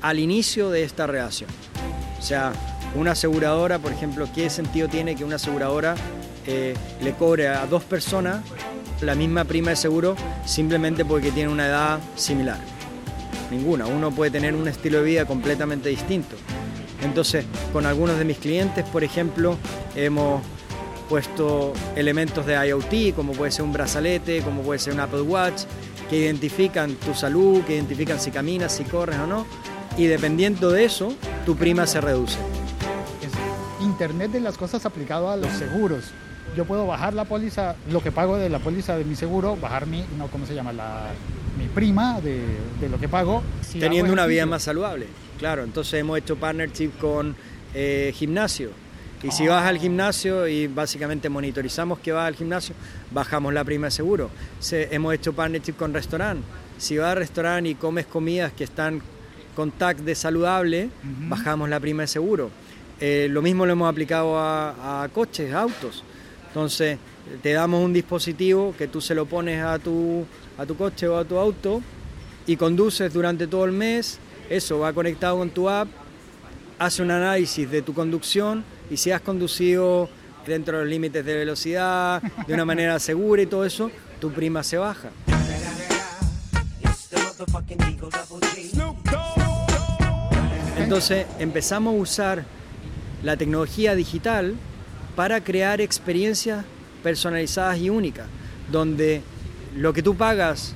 al 0.01 0.19
inicio 0.19 0.69
de 0.69 0.83
esta 0.83 1.07
relación. 1.07 1.49
O 2.19 2.21
sea, 2.21 2.53
una 2.95 3.11
aseguradora, 3.11 3.79
por 3.79 3.91
ejemplo, 3.91 4.27
¿qué 4.35 4.49
sentido 4.49 4.87
tiene 4.87 5.15
que 5.15 5.23
una 5.23 5.37
aseguradora 5.37 5.95
eh, 6.45 6.75
le 7.01 7.13
cobre 7.13 7.47
a 7.47 7.65
dos 7.65 7.83
personas 7.83 8.43
la 9.03 9.15
misma 9.15 9.43
prima 9.45 9.71
de 9.71 9.75
seguro 9.75 10.15
simplemente 10.45 11.05
porque 11.05 11.31
tiene 11.31 11.51
una 11.51 11.67
edad 11.67 11.99
similar? 12.15 12.57
Ninguna. 13.51 13.85
Uno 13.85 14.11
puede 14.11 14.31
tener 14.31 14.55
un 14.55 14.67
estilo 14.67 14.99
de 14.99 15.05
vida 15.05 15.25
completamente 15.25 15.89
distinto. 15.89 16.35
Entonces, 17.03 17.45
con 17.71 17.85
algunos 17.85 18.17
de 18.17 18.25
mis 18.25 18.37
clientes, 18.37 18.85
por 18.85 19.03
ejemplo, 19.03 19.57
hemos 19.95 20.41
puesto 21.09 21.73
elementos 21.95 22.45
de 22.45 22.53
IoT, 22.67 23.15
como 23.15 23.33
puede 23.33 23.51
ser 23.51 23.65
un 23.65 23.73
brazalete, 23.73 24.41
como 24.41 24.61
puede 24.61 24.79
ser 24.79 24.93
un 24.93 25.01
Apple 25.01 25.21
Watch, 25.21 25.63
que 26.09 26.17
identifican 26.17 26.95
tu 26.95 27.13
salud, 27.13 27.61
que 27.63 27.75
identifican 27.75 28.19
si 28.19 28.31
caminas, 28.31 28.71
si 28.71 28.83
corres 28.83 29.19
o 29.19 29.27
no, 29.27 29.45
y 29.97 30.05
dependiendo 30.05 30.71
de 30.71 30.85
eso, 30.85 31.13
tu 31.45 31.55
prima 31.55 31.85
se 31.85 32.01
reduce. 32.01 32.37
Internet 33.81 34.31
de 34.31 34.39
las 34.39 34.57
cosas 34.57 34.85
aplicado 34.85 35.29
a 35.29 35.35
los 35.35 35.51
seguros. 35.51 36.05
Yo 36.55 36.65
puedo 36.65 36.85
bajar 36.85 37.13
la 37.13 37.25
póliza, 37.25 37.75
lo 37.91 38.01
que 38.01 38.11
pago 38.11 38.37
de 38.37 38.49
la 38.49 38.59
póliza 38.59 38.97
de 38.97 39.05
mi 39.05 39.15
seguro, 39.15 39.55
bajar 39.55 39.87
mi, 39.87 40.03
no, 40.17 40.27
¿cómo 40.27 40.45
se 40.45 40.53
llama? 40.53 40.71
La, 40.73 41.07
mi 41.57 41.67
prima 41.67 42.21
de, 42.21 42.41
de 42.79 42.89
lo 42.89 42.99
que 42.99 43.09
pago. 43.09 43.41
Teniendo 43.71 44.13
una 44.13 44.25
vida 44.25 44.45
más 44.45 44.63
saludable, 44.63 45.07
claro. 45.39 45.63
Entonces 45.63 45.95
hemos 45.95 46.17
hecho 46.17 46.35
partnership 46.35 46.91
con 46.99 47.35
eh, 47.73 48.11
gimnasio 48.15 48.69
y 49.23 49.31
si 49.31 49.47
vas 49.47 49.65
al 49.65 49.77
gimnasio 49.77 50.47
y 50.47 50.67
básicamente 50.67 51.29
monitorizamos 51.29 51.99
que 51.99 52.11
vas 52.11 52.27
al 52.27 52.35
gimnasio, 52.35 52.75
bajamos 53.11 53.53
la 53.53 53.63
prima 53.63 53.87
de 53.87 53.91
seguro. 53.91 54.29
hemos 54.69 55.13
hecho 55.13 55.31
partnership 55.31 55.73
con 55.73 55.93
restaurante. 55.93 56.43
Si 56.77 56.97
vas 56.97 57.11
al 57.11 57.17
restaurante 57.17 57.69
y 57.69 57.75
comes 57.75 58.05
comidas 58.05 58.51
que 58.51 58.65
están 58.65 59.01
con 59.55 59.71
tag 59.71 59.97
de 59.97 60.13
saludable, 60.13 60.89
bajamos 61.29 61.69
la 61.69 61.79
prima 61.79 62.03
de 62.03 62.07
seguro. 62.07 62.51
Eh, 62.99 63.27
lo 63.29 63.41
mismo 63.41 63.65
lo 63.65 63.71
hemos 63.71 63.89
aplicado 63.89 64.37
a, 64.37 65.07
coches, 65.13 65.53
autos. 65.53 66.03
Entonces, 66.53 66.99
te 67.41 67.51
damos 67.51 67.83
un 67.83 67.93
dispositivo 67.93 68.75
que 68.77 68.87
tú 68.87 69.01
se 69.01 69.15
lo 69.15 69.25
pones 69.25 69.63
a 69.63 69.79
tu, 69.79 70.23
a 70.55 70.67
tu 70.67 70.77
coche 70.77 71.07
o 71.07 71.17
a 71.17 71.25
tu 71.25 71.39
auto 71.39 71.81
y 72.45 72.57
conduces 72.57 73.11
durante 73.11 73.47
todo 73.47 73.65
el 73.65 73.71
mes. 73.71 74.19
Eso 74.51 74.77
va 74.77 74.93
conectado 74.93 75.39
con 75.39 75.49
tu 75.49 75.67
app, 75.67 75.87
hace 76.77 77.01
un 77.01 77.09
análisis 77.09 77.71
de 77.71 77.81
tu 77.81 77.95
conducción 77.95 78.63
y 78.91 78.97
si 78.97 79.09
has 79.09 79.21
conducido 79.21 80.07
dentro 80.45 80.77
de 80.77 80.83
los 80.83 80.91
límites 80.91 81.25
de 81.25 81.33
velocidad, 81.33 82.21
de 82.21 82.53
una 82.53 82.65
manera 82.65 82.99
segura 82.99 83.41
y 83.41 83.47
todo 83.47 83.65
eso, 83.65 83.89
tu 84.21 84.31
prima 84.31 84.61
se 84.61 84.77
baja. 84.77 85.09
Entonces 90.77 91.25
empezamos 91.39 91.95
a 91.95 91.97
usar 91.97 92.45
la 93.23 93.37
tecnología 93.37 93.95
digital 93.95 94.53
para 95.15 95.43
crear 95.43 95.81
experiencias 95.81 96.65
personalizadas 97.01 97.77
y 97.79 97.89
únicas, 97.89 98.27
donde 98.71 99.21
lo 99.75 99.93
que 99.93 100.01
tú 100.01 100.15
pagas 100.15 100.75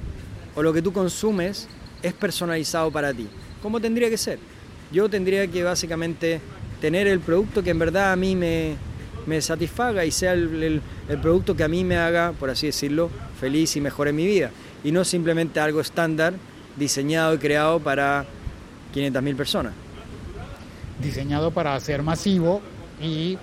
o 0.55 0.63
lo 0.63 0.73
que 0.73 0.81
tú 0.81 0.91
consumes 0.91 1.67
es 2.01 2.13
personalizado 2.13 2.91
para 2.91 3.13
ti. 3.13 3.27
¿Cómo 3.61 3.79
tendría 3.79 4.09
que 4.09 4.17
ser? 4.17 4.39
Yo 4.91 5.09
tendría 5.09 5.47
que 5.47 5.63
básicamente 5.63 6.39
tener 6.81 7.07
el 7.07 7.19
producto 7.19 7.63
que 7.63 7.71
en 7.71 7.79
verdad 7.79 8.11
a 8.11 8.15
mí 8.15 8.35
me, 8.35 8.75
satisfaga 9.41 10.05
y 10.05 10.11
sea 10.11 10.33
el, 10.33 10.81
producto 11.21 11.55
que 11.55 11.63
a 11.63 11.67
mí 11.67 11.83
me 11.83 11.97
haga, 11.97 12.33
por 12.33 12.49
así 12.49 12.67
decirlo, 12.67 13.09
feliz 13.39 13.75
y 13.75 13.81
mejore 13.81 14.13
mi 14.13 14.25
vida. 14.25 14.51
Y 14.83 14.91
no 14.91 15.03
simplemente 15.03 15.59
algo 15.59 15.81
estándar 15.81 16.33
diseñado 16.77 17.33
y 17.33 17.37
creado 17.39 17.79
para 17.79 18.25
500.000 18.93 19.35
personas. 19.35 19.73
Diseñado 21.01 21.51
para 21.51 21.79
ser 21.79 22.03
masivo 22.03 22.61
y 23.01 23.37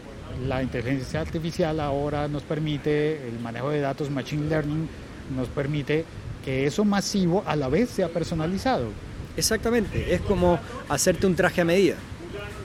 la 0.47 0.63
inteligencia 0.63 1.21
artificial 1.21 1.81
ahora 1.81 2.29
nos 2.29 2.43
permite, 2.43 3.29
el 3.29 3.39
manejo 3.41 3.71
de 3.71 3.81
datos, 3.81 4.11
machine 4.11 4.49
learning, 4.49 4.89
nos 5.35 5.49
permite 5.49 6.05
que 6.45 6.67
eso 6.67 6.85
masivo 6.85 7.43
a 7.47 7.57
la 7.57 7.69
vez 7.69 7.91
sea 7.91 8.09
personalizado. 8.09 8.89
Exactamente, 9.37 10.15
es 10.15 10.21
como 10.21 10.59
hacerte 10.89 11.27
un 11.27 11.35
traje 11.35 11.61
a 11.61 11.65
medida. 11.65 11.97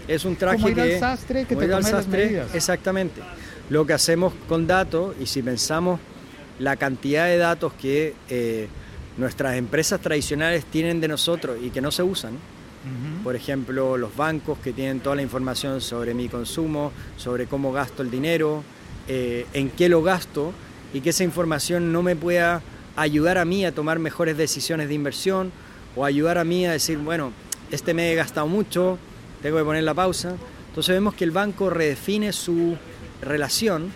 Es 0.08 0.26
un 0.26 0.36
traje 0.36 0.58
como 0.58 0.70
ir 0.70 0.76
que, 0.76 0.94
al 0.96 1.00
sastre 1.00 1.46
que 1.46 1.56
te 1.56 1.68
tome 1.68 1.92
las 1.92 2.08
medidas. 2.08 2.54
Exactamente. 2.54 3.22
Lo 3.70 3.86
que 3.86 3.94
hacemos 3.94 4.34
con 4.48 4.66
datos, 4.66 5.16
y 5.20 5.28
si 5.28 5.42
pensamos 5.42 6.00
la 6.58 6.76
cantidad 6.76 7.26
de 7.26 7.38
datos 7.38 7.74
que 7.74 8.16
eh, 8.30 8.68
nuestras 9.18 9.56
empresas 9.56 10.02
tradicionales 10.02 10.66
tienen 10.66 11.00
de 11.00 11.08
nosotros 11.08 11.58
y 11.62 11.70
que 11.70 11.82
no 11.82 11.92
se 11.92 12.04
usan, 12.04 12.34
por 13.24 13.36
ejemplo, 13.36 13.98
los 13.98 14.16
bancos 14.16 14.58
que 14.60 14.74
tienen 14.74 15.02
toda 15.02 15.16
la 15.16 15.22
información 15.22 15.82
sobre 15.82 16.14
mi 16.14 16.30
consumo, 16.30 16.92
sobre 17.18 17.46
cómo 17.46 17.72
gasto 17.72 18.02
el 18.02 18.10
dinero, 18.10 18.64
eh, 19.08 19.46
en 19.54 19.70
qué 19.70 19.90
lo 19.90 20.02
gasto, 20.02 20.54
y 20.94 21.02
que 21.02 21.10
esa 21.10 21.24
información 21.24 21.92
no 21.92 22.02
me 22.02 22.16
pueda 22.16 22.62
ayudar 22.96 23.38
a 23.38 23.46
mí 23.46 23.66
a 23.66 23.74
tomar 23.74 24.00
mejores 24.00 24.38
decisiones 24.38 24.88
de 24.88 24.94
inversión 24.94 25.52
o 25.96 26.06
ayudar 26.06 26.38
a 26.38 26.44
mí 26.44 26.66
a 26.66 26.72
decir, 26.72 26.98
bueno, 26.98 27.32
este 27.72 27.94
me 27.94 28.12
he 28.12 28.16
gastado 28.16 28.48
mucho, 28.48 28.98
tengo 29.42 29.58
que 29.58 29.64
poner 29.64 29.84
la 29.84 29.94
pausa. 29.94 30.36
Entonces 30.70 30.96
vemos 30.96 31.14
que 31.14 31.24
el 31.24 31.32
banco 31.32 31.70
redefine 31.70 32.32
su 32.34 32.78
relación 33.22 33.92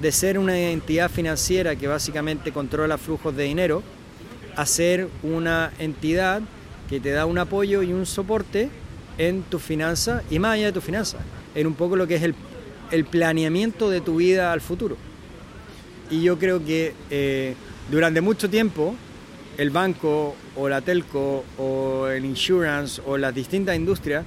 de 0.00 0.12
ser 0.12 0.38
una 0.38 0.58
entidad 0.58 1.10
financiera 1.10 1.76
que 1.76 1.86
básicamente 1.86 2.52
controla 2.52 2.98
flujos 2.98 3.34
de 3.34 3.44
dinero 3.44 3.82
a 4.56 4.66
ser 4.66 5.08
una 5.22 5.72
entidad 5.78 6.42
que 6.88 7.00
te 7.00 7.10
da 7.10 7.26
un 7.26 7.38
apoyo 7.38 7.82
y 7.82 7.92
un 7.92 8.06
soporte 8.06 8.70
en 9.18 9.42
tu 9.42 9.58
finanza 9.58 10.22
y 10.30 10.38
más 10.38 10.54
allá 10.54 10.66
de 10.66 10.72
tu 10.72 10.80
finanza, 10.80 11.18
en 11.54 11.66
un 11.66 11.74
poco 11.74 11.96
lo 11.96 12.06
que 12.06 12.16
es 12.16 12.22
el, 12.22 12.34
el 12.90 13.04
planeamiento 13.04 13.90
de 13.90 14.00
tu 14.00 14.16
vida 14.16 14.52
al 14.52 14.60
futuro. 14.60 14.96
Y 16.10 16.22
yo 16.22 16.38
creo 16.38 16.64
que 16.64 16.94
eh, 17.10 17.54
durante 17.90 18.20
mucho 18.20 18.48
tiempo 18.48 18.94
el 19.58 19.70
banco 19.70 20.36
o 20.56 20.68
la 20.68 20.80
telco 20.80 21.44
o 21.58 22.06
el 22.06 22.24
insurance 22.24 23.02
o 23.04 23.18
las 23.18 23.34
distintas 23.34 23.76
industrias 23.76 24.24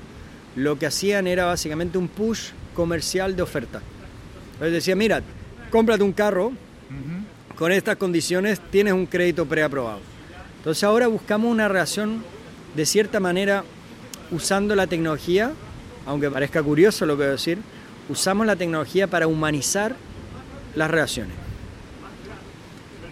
lo 0.55 0.77
que 0.77 0.85
hacían 0.85 1.27
era 1.27 1.45
básicamente 1.45 1.97
un 1.97 2.09
push 2.09 2.49
comercial 2.75 3.35
de 3.35 3.41
oferta. 3.41 3.81
Entonces 4.53 4.73
decía, 4.73 4.95
mira, 4.95 5.21
cómprate 5.69 6.03
un 6.03 6.11
carro, 6.11 6.51
con 7.55 7.71
estas 7.71 7.95
condiciones 7.95 8.59
tienes 8.69 8.93
un 8.93 9.05
crédito 9.05 9.45
preaprobado. 9.45 10.01
Entonces 10.57 10.83
ahora 10.83 11.07
buscamos 11.07 11.49
una 11.51 11.67
relación 11.67 12.23
de 12.75 12.85
cierta 12.85 13.19
manera 13.19 13.63
usando 14.31 14.75
la 14.75 14.87
tecnología, 14.87 15.51
aunque 16.05 16.29
parezca 16.29 16.63
curioso 16.63 17.05
lo 17.05 17.13
que 17.13 17.23
voy 17.23 17.27
a 17.27 17.31
decir, 17.31 17.59
usamos 18.09 18.45
la 18.45 18.55
tecnología 18.55 19.07
para 19.07 19.27
humanizar 19.27 19.95
las 20.75 20.89
relaciones. 20.89 21.35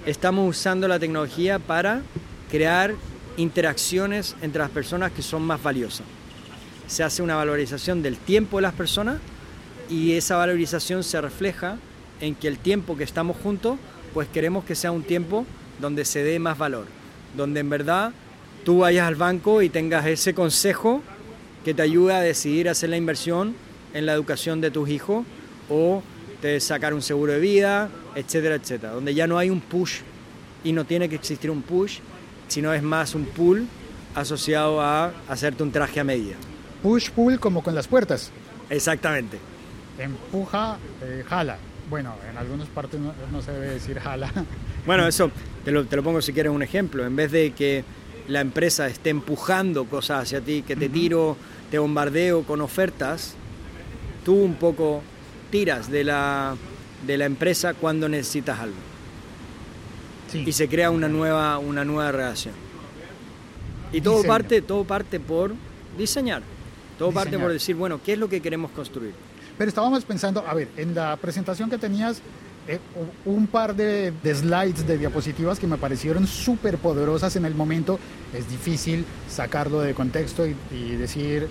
Estamos 0.06 0.50
usando 0.50 0.88
la 0.88 0.98
tecnología 0.98 1.60
para 1.60 2.02
crear 2.50 2.96
interacciones 3.38 4.36
entre 4.42 4.60
las 4.60 4.72
personas 4.72 5.12
que 5.12 5.22
son 5.22 5.44
más 5.44 5.62
valiosas 5.62 6.06
se 6.90 7.04
hace 7.04 7.22
una 7.22 7.36
valorización 7.36 8.02
del 8.02 8.18
tiempo 8.18 8.58
de 8.58 8.64
las 8.64 8.74
personas 8.74 9.20
y 9.90 10.14
esa 10.14 10.38
valorización 10.38 11.04
se 11.04 11.22
refleja 11.22 11.78
en 12.20 12.34
que 12.34 12.48
el 12.48 12.58
tiempo 12.58 12.98
que 12.98 13.04
estamos 13.04 13.38
juntos, 13.38 13.78
pues 14.14 14.28
queremos 14.28 14.66
que 14.66 14.76
sea 14.76 14.92
un 14.92 15.04
tiempo 15.04 15.46
donde 15.80 16.04
se 16.04 16.24
dé 16.24 16.40
más 16.40 16.58
valor, 16.58 16.88
donde 17.38 17.60
en 17.60 17.70
verdad 17.70 18.12
tú 18.64 18.80
vayas 18.80 19.08
al 19.08 19.16
banco 19.16 19.62
y 19.62 19.70
tengas 19.70 20.06
ese 20.06 20.34
consejo 20.34 21.02
que 21.64 21.74
te 21.74 21.82
ayude 21.82 22.14
a 22.14 22.22
decidir 22.22 22.70
hacer 22.70 22.90
la 22.90 22.98
inversión 22.98 23.56
en 23.94 24.06
la 24.06 24.14
educación 24.14 24.62
de 24.62 24.72
tus 24.72 24.90
hijos 24.90 25.26
o 25.70 26.04
de 26.42 26.60
sacar 26.60 26.94
un 26.94 27.02
seguro 27.02 27.34
de 27.34 27.40
vida, 27.40 27.90
etcétera, 28.16 28.56
etcétera, 28.56 28.94
donde 28.94 29.14
ya 29.14 29.28
no 29.28 29.38
hay 29.38 29.50
un 29.50 29.60
push 29.60 30.00
y 30.64 30.72
no 30.72 30.86
tiene 30.86 31.10
que 31.10 31.16
existir 31.16 31.52
un 31.52 31.62
push, 31.62 32.00
sino 32.48 32.74
es 32.74 32.82
más 32.82 33.16
un 33.16 33.26
pull 33.26 33.68
asociado 34.16 34.82
a 34.82 35.12
hacerte 35.28 35.64
un 35.64 35.72
traje 35.72 36.00
a 36.00 36.04
medida. 36.04 36.36
Push-pull 36.84 37.40
como 37.40 37.62
con 37.62 37.76
las 37.76 37.88
puertas. 37.88 38.32
Exactamente. 38.70 39.38
Empuja, 39.98 40.78
eh, 41.02 41.24
jala. 41.28 41.58
Bueno, 41.90 42.16
en 42.30 42.38
algunas 42.38 42.68
partes 42.70 43.00
no, 43.00 43.14
no 43.32 43.42
se 43.42 43.52
debe 43.52 43.68
decir 43.72 44.00
jala. 44.00 44.32
Bueno, 44.86 45.08
eso 45.08 45.32
te 45.66 45.72
lo, 45.72 45.86
te 45.86 45.96
lo 45.96 46.04
pongo 46.04 46.22
si 46.22 46.34
quieres 46.34 46.52
un 46.52 46.64
ejemplo. 46.64 47.06
En 47.06 47.16
vez 47.16 47.32
de 47.32 47.52
que 47.52 47.84
la 48.30 48.42
empresa 48.42 48.88
esté 48.88 49.10
empujando 49.10 49.86
cosas 49.86 50.24
hacia 50.24 50.42
ti, 50.42 50.62
que 50.62 50.76
te 50.76 50.88
tiro, 50.88 51.36
te 51.72 51.80
bombardeo 51.80 52.44
con 52.44 52.62
ofertas, 52.62 53.34
tú 54.24 54.36
un 54.36 54.56
poco 54.56 55.02
tiras 55.50 55.90
de 55.90 56.04
la, 56.04 56.56
de 57.06 57.18
la 57.18 57.26
empresa 57.26 57.74
cuando 57.74 58.08
necesitas 58.08 58.60
algo. 58.60 58.76
Sí. 60.32 60.44
Y 60.46 60.52
se 60.52 60.70
crea 60.70 60.92
una 60.92 61.08
nueva, 61.08 61.58
una 61.58 61.84
nueva 61.84 62.12
relación. 62.12 62.54
Y 63.92 64.02
todo 64.02 64.18
Diseño. 64.18 64.32
parte, 64.32 64.62
todo 64.62 64.84
parte 64.84 65.20
por 65.20 65.56
diseñar. 65.98 66.44
Todo 67.00 67.12
parte 67.12 67.40
por 67.40 67.52
decir, 67.52 67.76
bueno, 67.76 68.00
¿qué 68.04 68.14
es 68.14 68.20
lo 68.20 68.30
que 68.30 68.42
queremos 68.42 68.70
construir? 68.72 69.14
Pero 69.58 69.70
estábamos 69.70 70.06
pensando, 70.06 70.46
a 70.46 70.54
ver, 70.54 70.68
en 70.78 70.94
la 70.94 71.18
presentación 71.18 71.70
que 71.70 71.78
tenías, 71.78 72.22
un 73.26 73.48
par 73.48 73.76
de, 73.76 74.12
de 74.24 74.36
slides, 74.36 74.86
de 74.86 74.98
diapositivas 74.98 75.60
que 75.60 75.68
me 75.68 75.78
parecieron 75.78 76.28
súper 76.28 76.78
poderosas 76.78 77.36
en 77.36 77.46
el 77.46 77.56
momento. 77.56 78.00
Es 78.34 78.50
difícil 78.50 79.06
sacarlo 79.30 79.82
de 79.82 79.94
contexto 79.94 80.46
y, 80.46 80.56
decir, 80.98 81.48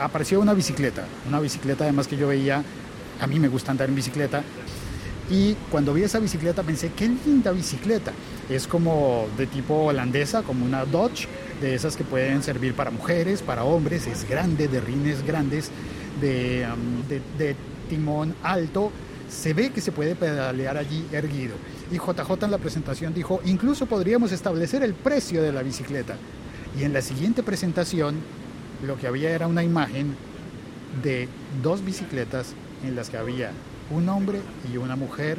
apareció 0.00 0.40
una 0.40 0.54
bicicleta, 0.54 1.04
una 1.28 1.40
bicicleta 1.40 1.84
además 1.84 2.08
que 2.08 2.16
yo 2.16 2.28
veía, 2.28 2.62
a 3.20 3.26
mí 3.26 3.38
me 3.38 3.48
gusta 3.48 3.70
andar 3.70 3.88
en 3.88 3.94
bicicleta. 3.94 4.42
Y 5.30 5.54
cuando 5.70 5.94
vi 5.94 6.02
esa 6.02 6.18
bicicleta 6.18 6.64
pensé, 6.64 6.90
qué 6.96 7.08
linda 7.08 7.52
bicicleta. 7.52 8.10
Es 8.48 8.66
como 8.66 9.28
de 9.38 9.46
tipo 9.46 9.74
holandesa, 9.84 10.42
como 10.42 10.64
una 10.64 10.84
Dodge, 10.84 11.28
de 11.60 11.74
esas 11.74 11.96
que 11.96 12.02
pueden 12.02 12.42
servir 12.42 12.74
para 12.74 12.90
mujeres, 12.90 13.40
para 13.42 13.62
hombres. 13.62 14.08
Es 14.08 14.28
grande, 14.28 14.66
de 14.66 14.80
rines 14.80 15.24
grandes, 15.24 15.70
de, 16.20 16.66
de- 17.08 17.22
de 17.38 17.54
timón 17.88 18.34
alto. 18.42 18.90
Se 19.30 19.54
ve 19.54 19.70
que 19.70 19.80
se 19.80 19.92
puede 19.92 20.16
pedalear 20.16 20.76
allí 20.76 21.06
erguido. 21.12 21.54
Y 21.90 21.96
JJ 21.96 22.44
en 22.44 22.50
la 22.50 22.58
presentación 22.58 23.14
dijo, 23.14 23.40
incluso 23.44 23.86
podríamos 23.86 24.32
establecer 24.32 24.82
el 24.82 24.94
precio 24.94 25.42
de 25.42 25.52
la 25.52 25.62
bicicleta. 25.62 26.16
Y 26.78 26.82
en 26.84 26.92
la 26.92 27.00
siguiente 27.02 27.42
presentación 27.42 28.16
lo 28.86 28.96
que 28.96 29.06
había 29.06 29.30
era 29.30 29.46
una 29.46 29.62
imagen 29.62 30.14
de 31.02 31.28
dos 31.62 31.84
bicicletas 31.84 32.54
en 32.84 32.96
las 32.96 33.08
que 33.10 33.16
había 33.18 33.52
un 33.90 34.08
hombre 34.08 34.40
y 34.72 34.76
una 34.76 34.96
mujer 34.96 35.38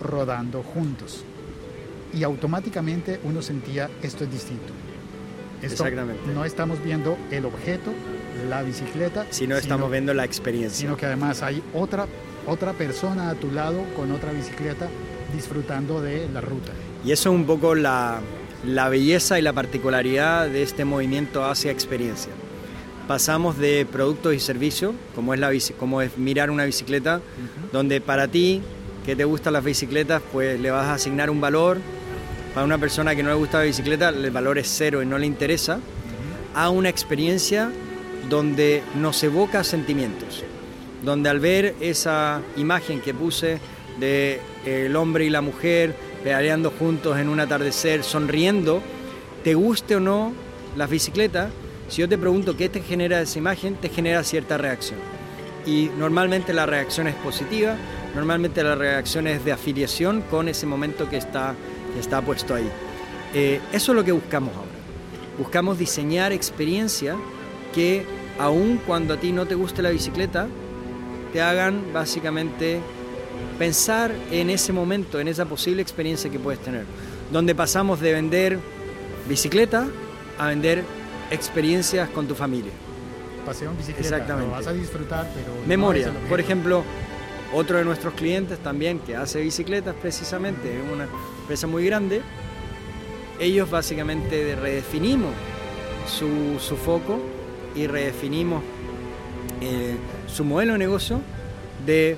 rodando 0.00 0.62
juntos. 0.62 1.24
Y 2.12 2.22
automáticamente 2.24 3.20
uno 3.24 3.42
sentía 3.42 3.88
esto 4.02 4.24
es 4.24 4.30
distinto. 4.30 4.72
Esto 5.62 5.84
Exactamente. 5.86 6.20
no 6.34 6.44
estamos 6.44 6.82
viendo 6.84 7.16
el 7.30 7.46
objeto, 7.46 7.90
la 8.50 8.62
bicicleta, 8.62 9.26
Si 9.30 9.46
no 9.46 9.56
estamos 9.56 9.84
sino- 9.86 9.90
viendo 9.92 10.12
la 10.14 10.24
experiencia. 10.24 10.78
sino 10.78 10.96
que 10.96 11.06
además 11.06 11.42
hay 11.42 11.62
otra, 11.72 12.06
otra 12.46 12.72
persona 12.72 13.30
a 13.30 13.34
tu 13.34 13.50
lado 13.50 13.84
con 13.96 14.12
otra 14.12 14.32
bicicleta 14.32 14.88
disfrutando 15.34 16.00
de 16.00 16.28
la 16.32 16.40
ruta. 16.40 16.72
Y 17.04 17.12
eso 17.12 17.30
es 17.30 17.36
un 17.36 17.46
poco 17.46 17.74
la, 17.74 18.20
la 18.66 18.88
belleza 18.88 19.38
y 19.38 19.42
la 19.42 19.52
particularidad 19.52 20.48
de 20.48 20.62
este 20.62 20.84
movimiento 20.84 21.44
hacia 21.44 21.70
experiencia. 21.70 22.32
Pasamos 23.06 23.58
de 23.58 23.86
productos 23.90 24.34
y 24.34 24.40
servicios, 24.40 24.94
como 25.14 25.34
es, 25.34 25.40
la 25.40 25.50
como 25.78 26.00
es 26.00 26.16
mirar 26.16 26.50
una 26.50 26.64
bicicleta, 26.64 27.20
donde 27.70 28.00
para 28.00 28.28
ti, 28.28 28.62
que 29.04 29.14
te 29.14 29.24
gustan 29.24 29.52
las 29.52 29.64
bicicletas, 29.64 30.22
pues 30.32 30.58
le 30.58 30.70
vas 30.70 30.86
a 30.86 30.94
asignar 30.94 31.28
un 31.28 31.40
valor. 31.40 31.78
Para 32.54 32.64
una 32.64 32.78
persona 32.78 33.14
que 33.14 33.22
no 33.22 33.28
le 33.30 33.34
gusta 33.34 33.58
la 33.58 33.64
bicicleta, 33.64 34.08
el 34.08 34.30
valor 34.30 34.58
es 34.58 34.68
cero 34.68 35.02
y 35.02 35.06
no 35.06 35.18
le 35.18 35.26
interesa. 35.26 35.80
A 36.54 36.70
una 36.70 36.88
experiencia 36.88 37.70
donde 38.30 38.82
nos 38.94 39.22
evoca 39.22 39.64
sentimientos. 39.64 40.44
Donde 41.04 41.28
al 41.28 41.40
ver 41.40 41.74
esa 41.80 42.40
imagen 42.56 43.00
que 43.00 43.12
puse 43.12 43.58
de 43.98 44.40
eh, 44.64 44.86
el 44.86 44.96
hombre 44.96 45.24
y 45.24 45.30
la 45.30 45.40
mujer 45.40 45.94
pedaleando 46.22 46.70
juntos 46.70 47.18
en 47.18 47.28
un 47.28 47.40
atardecer, 47.40 48.02
sonriendo, 48.02 48.82
te 49.42 49.54
guste 49.54 49.96
o 49.96 50.00
no 50.00 50.32
las 50.76 50.88
bicicletas, 50.88 51.50
si 51.88 52.00
yo 52.00 52.08
te 52.08 52.16
pregunto 52.16 52.56
qué 52.56 52.68
te 52.68 52.80
genera 52.80 53.20
esa 53.20 53.38
imagen, 53.38 53.76
te 53.76 53.90
genera 53.90 54.24
cierta 54.24 54.56
reacción. 54.56 54.98
Y 55.66 55.90
normalmente 55.98 56.52
la 56.52 56.66
reacción 56.66 57.06
es 57.06 57.14
positiva, 57.16 57.76
normalmente 58.14 58.62
la 58.62 58.74
reacción 58.74 59.26
es 59.26 59.44
de 59.44 59.52
afiliación 59.52 60.22
con 60.22 60.48
ese 60.48 60.66
momento 60.66 61.08
que 61.08 61.18
está, 61.18 61.54
que 61.92 62.00
está 62.00 62.22
puesto 62.22 62.54
ahí. 62.54 62.68
Eh, 63.34 63.60
eso 63.72 63.92
es 63.92 63.96
lo 63.96 64.04
que 64.04 64.12
buscamos 64.12 64.54
ahora. 64.54 64.70
Buscamos 65.38 65.78
diseñar 65.78 66.32
experiencias 66.32 67.16
que, 67.74 68.04
aun 68.38 68.80
cuando 68.86 69.14
a 69.14 69.16
ti 69.18 69.32
no 69.32 69.46
te 69.46 69.54
guste 69.54 69.82
la 69.82 69.90
bicicleta, 69.90 70.46
te 71.34 71.42
hagan 71.42 71.92
básicamente 71.92 72.80
pensar 73.58 74.12
en 74.30 74.50
ese 74.50 74.72
momento, 74.72 75.18
en 75.18 75.26
esa 75.26 75.44
posible 75.46 75.82
experiencia 75.82 76.30
que 76.30 76.38
puedes 76.38 76.60
tener. 76.60 76.84
Donde 77.32 77.56
pasamos 77.56 77.98
de 77.98 78.12
vender 78.12 78.60
bicicleta 79.28 79.88
a 80.38 80.46
vender 80.46 80.84
experiencias 81.32 82.08
con 82.10 82.28
tu 82.28 82.36
familia. 82.36 82.70
Paseo 83.44 83.72
en 83.72 83.76
bicicleta, 83.76 84.00
Exactamente. 84.00 84.48
lo 84.48 84.52
vas 84.52 84.66
a 84.68 84.72
disfrutar, 84.74 85.28
pero 85.34 85.52
Memoria, 85.66 86.12
por 86.28 86.38
ejemplo, 86.38 86.84
otro 87.52 87.78
de 87.78 87.84
nuestros 87.84 88.14
clientes 88.14 88.60
también 88.60 89.00
que 89.00 89.16
hace 89.16 89.40
bicicletas 89.40 89.96
precisamente, 90.00 90.78
es 90.78 90.92
una 90.92 91.08
empresa 91.40 91.66
muy 91.66 91.84
grande, 91.84 92.22
ellos 93.40 93.68
básicamente 93.68 94.54
redefinimos 94.54 95.32
su, 96.06 96.60
su 96.60 96.76
foco 96.76 97.20
y 97.74 97.88
redefinimos 97.88 98.62
su 100.34 100.44
modelo 100.44 100.72
de 100.72 100.80
negocio 100.80 101.20
de 101.86 102.16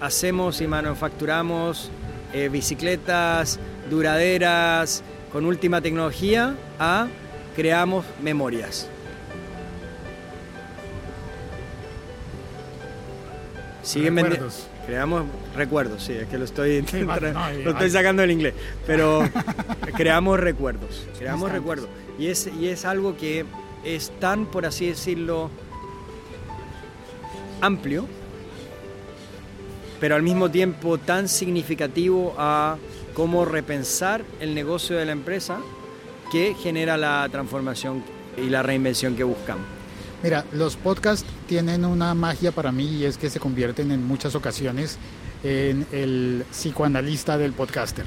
hacemos 0.00 0.60
y 0.60 0.66
manufacturamos 0.66 1.88
eh, 2.32 2.48
bicicletas 2.48 3.60
duraderas 3.88 5.04
con 5.32 5.46
última 5.46 5.80
tecnología 5.80 6.56
a 6.80 7.06
creamos 7.54 8.04
memorias. 8.20 8.88
Siguen 13.84 14.16
Recuerdos. 14.16 14.66
Creamos 14.86 15.24
recuerdos, 15.56 16.02
sí, 16.02 16.12
es 16.12 16.26
que 16.26 16.36
lo 16.36 16.44
estoy, 16.44 16.84
Sí, 16.86 17.02
no, 17.02 17.16
lo 17.16 17.70
estoy 17.70 17.88
sacando 17.88 18.20
del 18.20 18.32
inglés, 18.32 18.52
pero 18.86 19.22
creamos 19.96 20.38
recuerdos, 20.40 21.06
creamos 21.18 21.50
recuerdos. 21.50 21.88
Y 22.18 22.26
es, 22.26 22.50
y 22.60 22.68
es 22.68 22.84
algo 22.84 23.16
que 23.16 23.46
es 23.82 24.12
tan, 24.20 24.44
por 24.44 24.66
así 24.66 24.86
decirlo, 24.86 25.50
amplio, 27.64 28.06
pero 30.00 30.16
al 30.16 30.22
mismo 30.22 30.50
tiempo 30.50 30.98
tan 30.98 31.28
significativo 31.28 32.34
a 32.36 32.76
cómo 33.14 33.44
repensar 33.44 34.24
el 34.40 34.54
negocio 34.54 34.96
de 34.96 35.06
la 35.06 35.12
empresa 35.12 35.58
que 36.30 36.54
genera 36.54 36.96
la 36.96 37.26
transformación 37.30 38.02
y 38.36 38.50
la 38.50 38.62
reinvención 38.62 39.16
que 39.16 39.24
buscamos. 39.24 39.64
Mira, 40.22 40.44
los 40.52 40.76
podcasts 40.76 41.26
tienen 41.46 41.84
una 41.84 42.14
magia 42.14 42.50
para 42.50 42.72
mí 42.72 42.86
y 42.86 43.04
es 43.04 43.18
que 43.18 43.30
se 43.30 43.38
convierten 43.38 43.90
en 43.90 44.06
muchas 44.06 44.34
ocasiones 44.34 44.98
en 45.42 45.86
el 45.92 46.44
psicoanalista 46.50 47.36
del 47.36 47.52
podcaster. 47.52 48.06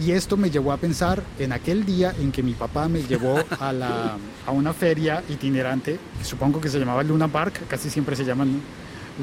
Y 0.00 0.10
esto 0.10 0.36
me 0.36 0.50
llevó 0.50 0.72
a 0.72 0.76
pensar 0.76 1.22
en 1.38 1.52
aquel 1.52 1.84
día 1.84 2.12
en 2.18 2.32
que 2.32 2.42
mi 2.42 2.52
papá 2.54 2.88
me 2.88 3.02
llevó 3.04 3.38
a, 3.60 3.72
la, 3.72 4.16
a 4.44 4.50
una 4.50 4.72
feria 4.72 5.22
itinerante, 5.28 5.98
que 6.18 6.24
supongo 6.24 6.60
que 6.60 6.68
se 6.68 6.78
llamaba 6.80 7.02
Luna 7.04 7.28
Park, 7.28 7.62
casi 7.68 7.88
siempre 7.90 8.16
se 8.16 8.24
llaman 8.24 8.60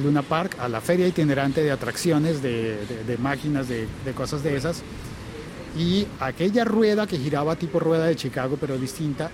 Luna 0.01 0.21
Park, 0.21 0.55
a 0.61 0.69
la 0.69 0.79
feria 0.79 1.07
itinerante 1.07 1.61
de 1.61 1.71
atracciones, 1.71 2.41
de, 2.41 2.85
de- 2.85 3.03
de 3.05 3.17
máquinas, 3.17 3.67
de, 3.67 3.85
de 4.05 4.11
cosas 4.13 4.43
de 4.43 4.55
esas. 4.55 4.81
Y 5.77 6.07
aquella 6.21 6.63
rueda 6.63 7.05
que 7.05 7.17
giraba 7.17 7.55
tipo 7.57 7.79
rueda 7.79 8.05
de 8.05 8.15
Chicago, 8.15 8.57
pero 8.59 8.77
distinta, 8.77 9.29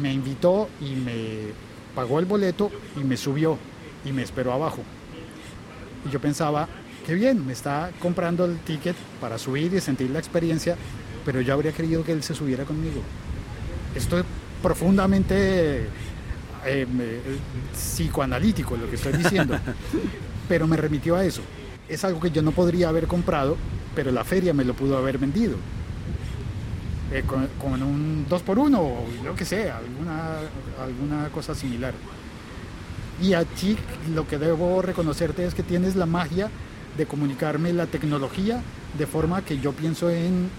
me 0.00 0.12
invitó 0.12 0.68
y 0.80 0.96
me 0.96 1.52
pagó 1.94 2.18
el 2.18 2.24
boleto 2.24 2.70
y 3.00 3.04
me 3.04 3.16
subió 3.16 3.56
y 4.04 4.10
me 4.12 4.22
esperó 4.22 4.52
abajo. 4.52 4.82
Y 6.08 6.10
yo 6.10 6.20
pensaba, 6.20 6.68
qué 7.06 7.14
bien, 7.14 7.46
me 7.46 7.52
está 7.52 7.90
comprando 8.00 8.44
el 8.44 8.58
ticket 8.58 8.96
para 9.20 9.38
subir 9.38 9.72
y 9.74 9.80
sentir 9.80 10.10
la 10.10 10.18
experiencia, 10.18 10.76
pero 11.24 11.40
yo 11.40 11.54
habría 11.54 11.72
querido 11.72 12.04
que 12.04 12.12
él 12.12 12.22
se 12.22 12.34
subiera 12.34 12.64
conmigo. 12.64 13.02
Esto 13.94 14.18
es 14.18 14.24
profundamente 14.62 15.86
eh, 16.66 16.86
psicoanalítico 17.72 18.76
lo 18.76 18.88
que 18.88 18.96
estoy 18.96 19.14
diciendo, 19.14 19.58
pero 20.48 20.66
me 20.66 20.76
remitió 20.76 21.16
a 21.16 21.24
eso. 21.24 21.42
Es 21.88 22.04
algo 22.04 22.20
que 22.20 22.30
yo 22.30 22.42
no 22.42 22.52
podría 22.52 22.88
haber 22.88 23.06
comprado, 23.06 23.56
pero 23.94 24.12
la 24.12 24.24
feria 24.24 24.54
me 24.54 24.64
lo 24.64 24.74
pudo 24.74 24.96
haber 24.96 25.18
vendido. 25.18 25.56
Eh, 27.12 27.24
con, 27.26 27.48
con 27.60 27.82
un 27.82 28.26
2 28.28 28.42
por 28.42 28.58
1 28.60 28.80
o 28.80 29.04
lo 29.24 29.34
que 29.34 29.44
sea, 29.44 29.78
alguna, 29.78 30.38
alguna 30.80 31.28
cosa 31.30 31.56
similar. 31.56 31.92
Y 33.20 33.34
a 33.34 33.44
ti 33.44 33.76
lo 34.14 34.28
que 34.28 34.38
debo 34.38 34.80
reconocerte 34.80 35.44
es 35.44 35.54
que 35.54 35.64
tienes 35.64 35.96
la 35.96 36.06
magia 36.06 36.48
de 36.96 37.06
comunicarme 37.06 37.72
la 37.72 37.86
tecnología 37.86 38.62
de 38.98 39.06
forma 39.06 39.44
que 39.44 39.58
yo 39.58 39.72
pienso 39.72 40.10
en 40.10 40.50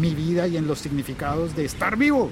mi 0.00 0.14
vida 0.14 0.46
y 0.46 0.56
en 0.56 0.66
los 0.66 0.78
significados 0.78 1.56
de 1.56 1.64
estar 1.64 1.96
vivo. 1.96 2.30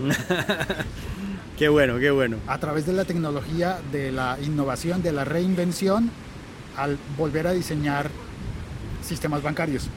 qué 1.59 1.69
bueno, 1.69 1.99
qué 1.99 2.11
bueno. 2.11 2.37
A 2.47 2.59
través 2.59 2.87
de 2.87 2.93
la 2.93 3.05
tecnología, 3.05 3.79
de 3.91 4.13
la 4.13 4.39
innovación, 4.45 5.03
de 5.03 5.13
la 5.13 5.25
reinvención, 5.25 6.11
al 6.77 6.99
volver 7.17 7.47
a 7.47 7.53
diseñar 7.53 8.11
sistemas 9.03 9.43
bancarios. 9.43 9.89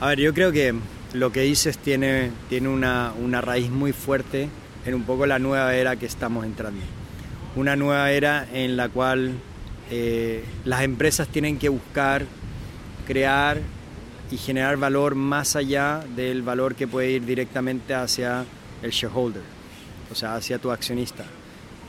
A 0.00 0.08
ver, 0.08 0.20
yo 0.20 0.34
creo 0.34 0.52
que 0.52 0.74
lo 1.14 1.32
que 1.32 1.42
dices 1.42 1.78
tiene, 1.78 2.30
tiene 2.48 2.68
una, 2.68 3.12
una 3.18 3.40
raíz 3.40 3.70
muy 3.70 3.92
fuerte 3.92 4.48
en 4.86 4.94
un 4.94 5.02
poco 5.04 5.26
la 5.26 5.38
nueva 5.38 5.74
era 5.74 5.96
que 5.96 6.06
estamos 6.06 6.44
entrando. 6.44 6.80
Una 7.56 7.76
nueva 7.76 8.10
era 8.10 8.46
en 8.52 8.76
la 8.76 8.88
cual 8.88 9.34
eh, 9.90 10.44
las 10.64 10.82
empresas 10.82 11.28
tienen 11.28 11.58
que 11.58 11.68
buscar, 11.68 12.24
crear 13.10 13.58
y 14.30 14.36
generar 14.36 14.76
valor 14.76 15.16
más 15.16 15.56
allá 15.56 16.04
del 16.14 16.42
valor 16.42 16.76
que 16.76 16.86
puede 16.86 17.10
ir 17.10 17.26
directamente 17.26 17.92
hacia 17.92 18.44
el 18.82 18.92
shareholder, 18.92 19.42
o 20.12 20.14
sea, 20.14 20.36
hacia 20.36 20.60
tu 20.60 20.70
accionista. 20.70 21.24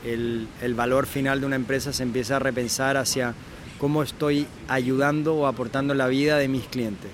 El, 0.04 0.48
el 0.62 0.74
valor 0.74 1.06
final 1.06 1.38
de 1.38 1.46
una 1.46 1.54
empresa 1.54 1.92
se 1.92 2.02
empieza 2.02 2.34
a 2.34 2.38
repensar 2.40 2.96
hacia 2.96 3.34
cómo 3.78 4.02
estoy 4.02 4.48
ayudando 4.66 5.36
o 5.36 5.46
aportando 5.46 5.94
la 5.94 6.08
vida 6.08 6.38
de 6.38 6.48
mis 6.48 6.64
clientes. 6.64 7.12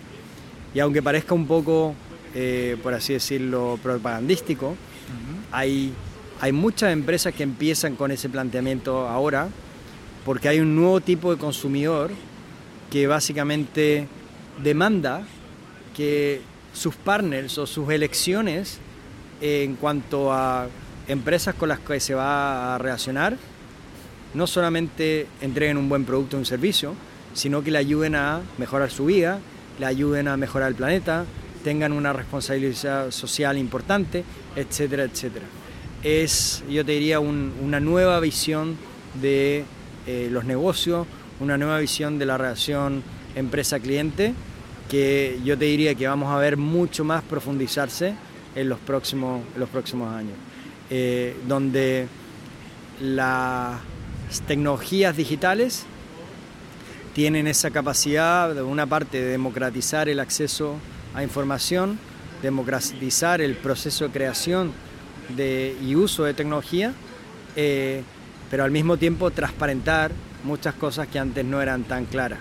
Y 0.74 0.80
aunque 0.80 1.02
parezca 1.02 1.34
un 1.34 1.46
poco, 1.46 1.94
eh, 2.34 2.78
por 2.82 2.94
así 2.94 3.12
decirlo, 3.12 3.78
propagandístico, 3.82 4.74
hay, 5.52 5.92
hay 6.40 6.52
muchas 6.52 6.94
empresas 6.94 7.34
que 7.34 7.42
empiezan 7.42 7.94
con 7.94 8.10
ese 8.10 8.30
planteamiento 8.30 9.06
ahora 9.06 9.48
porque 10.24 10.48
hay 10.48 10.60
un 10.60 10.74
nuevo 10.74 11.02
tipo 11.02 11.30
de 11.30 11.38
consumidor 11.38 12.10
que 12.90 13.06
básicamente 13.06 14.06
demanda 14.62 15.22
que 15.96 16.40
sus 16.72 16.94
partners 16.94 17.58
o 17.58 17.66
sus 17.66 17.90
elecciones 17.90 18.78
en 19.40 19.76
cuanto 19.76 20.32
a 20.32 20.68
empresas 21.06 21.54
con 21.54 21.68
las 21.68 21.80
que 21.80 22.00
se 22.00 22.14
va 22.14 22.74
a 22.74 22.78
relacionar 22.78 23.36
no 24.34 24.46
solamente 24.46 25.26
entreguen 25.40 25.78
un 25.78 25.88
buen 25.88 26.04
producto 26.04 26.36
o 26.36 26.40
un 26.40 26.46
servicio, 26.46 26.94
sino 27.34 27.62
que 27.62 27.70
le 27.70 27.78
ayuden 27.78 28.14
a 28.14 28.42
mejorar 28.58 28.90
su 28.90 29.06
vida, 29.06 29.38
le 29.78 29.86
ayuden 29.86 30.28
a 30.28 30.36
mejorar 30.36 30.68
el 30.68 30.74
planeta, 30.74 31.24
tengan 31.64 31.92
una 31.92 32.12
responsabilidad 32.12 33.10
social 33.10 33.58
importante, 33.58 34.24
etcétera, 34.54 35.04
etcétera. 35.04 35.46
Es, 36.02 36.62
yo 36.68 36.84
te 36.84 36.92
diría, 36.92 37.20
una 37.20 37.80
nueva 37.80 38.20
visión 38.20 38.76
de 39.20 39.64
eh, 40.06 40.28
los 40.30 40.44
negocios, 40.44 41.06
una 41.40 41.56
nueva 41.56 41.78
visión 41.78 42.18
de 42.18 42.26
la 42.26 42.38
relación 42.38 43.02
empresa-cliente 43.34 44.34
que 44.88 45.38
yo 45.44 45.56
te 45.56 45.66
diría 45.66 45.94
que 45.94 46.08
vamos 46.08 46.32
a 46.32 46.38
ver 46.38 46.56
mucho 46.56 47.04
más 47.04 47.22
profundizarse 47.22 48.14
en 48.54 48.68
los 48.68 48.78
próximos, 48.78 49.42
los 49.56 49.68
próximos 49.68 50.12
años, 50.12 50.34
eh, 50.90 51.36
donde 51.46 52.08
las 53.00 53.78
tecnologías 54.46 55.16
digitales 55.16 55.84
tienen 57.14 57.46
esa 57.46 57.70
capacidad, 57.70 58.54
de 58.54 58.62
una 58.62 58.86
parte, 58.86 59.20
de 59.20 59.30
democratizar 59.30 60.08
el 60.08 60.20
acceso 60.20 60.76
a 61.14 61.22
información, 61.22 61.98
democratizar 62.42 63.40
el 63.40 63.56
proceso 63.56 64.04
de 64.06 64.10
creación 64.10 64.72
de, 65.36 65.76
y 65.84 65.94
uso 65.94 66.24
de 66.24 66.34
tecnología, 66.34 66.92
eh, 67.56 68.02
pero 68.50 68.64
al 68.64 68.70
mismo 68.70 68.96
tiempo 68.96 69.30
transparentar 69.30 70.12
muchas 70.44 70.74
cosas 70.74 71.08
que 71.08 71.18
antes 71.18 71.44
no 71.44 71.60
eran 71.60 71.84
tan 71.84 72.04
claras. 72.04 72.38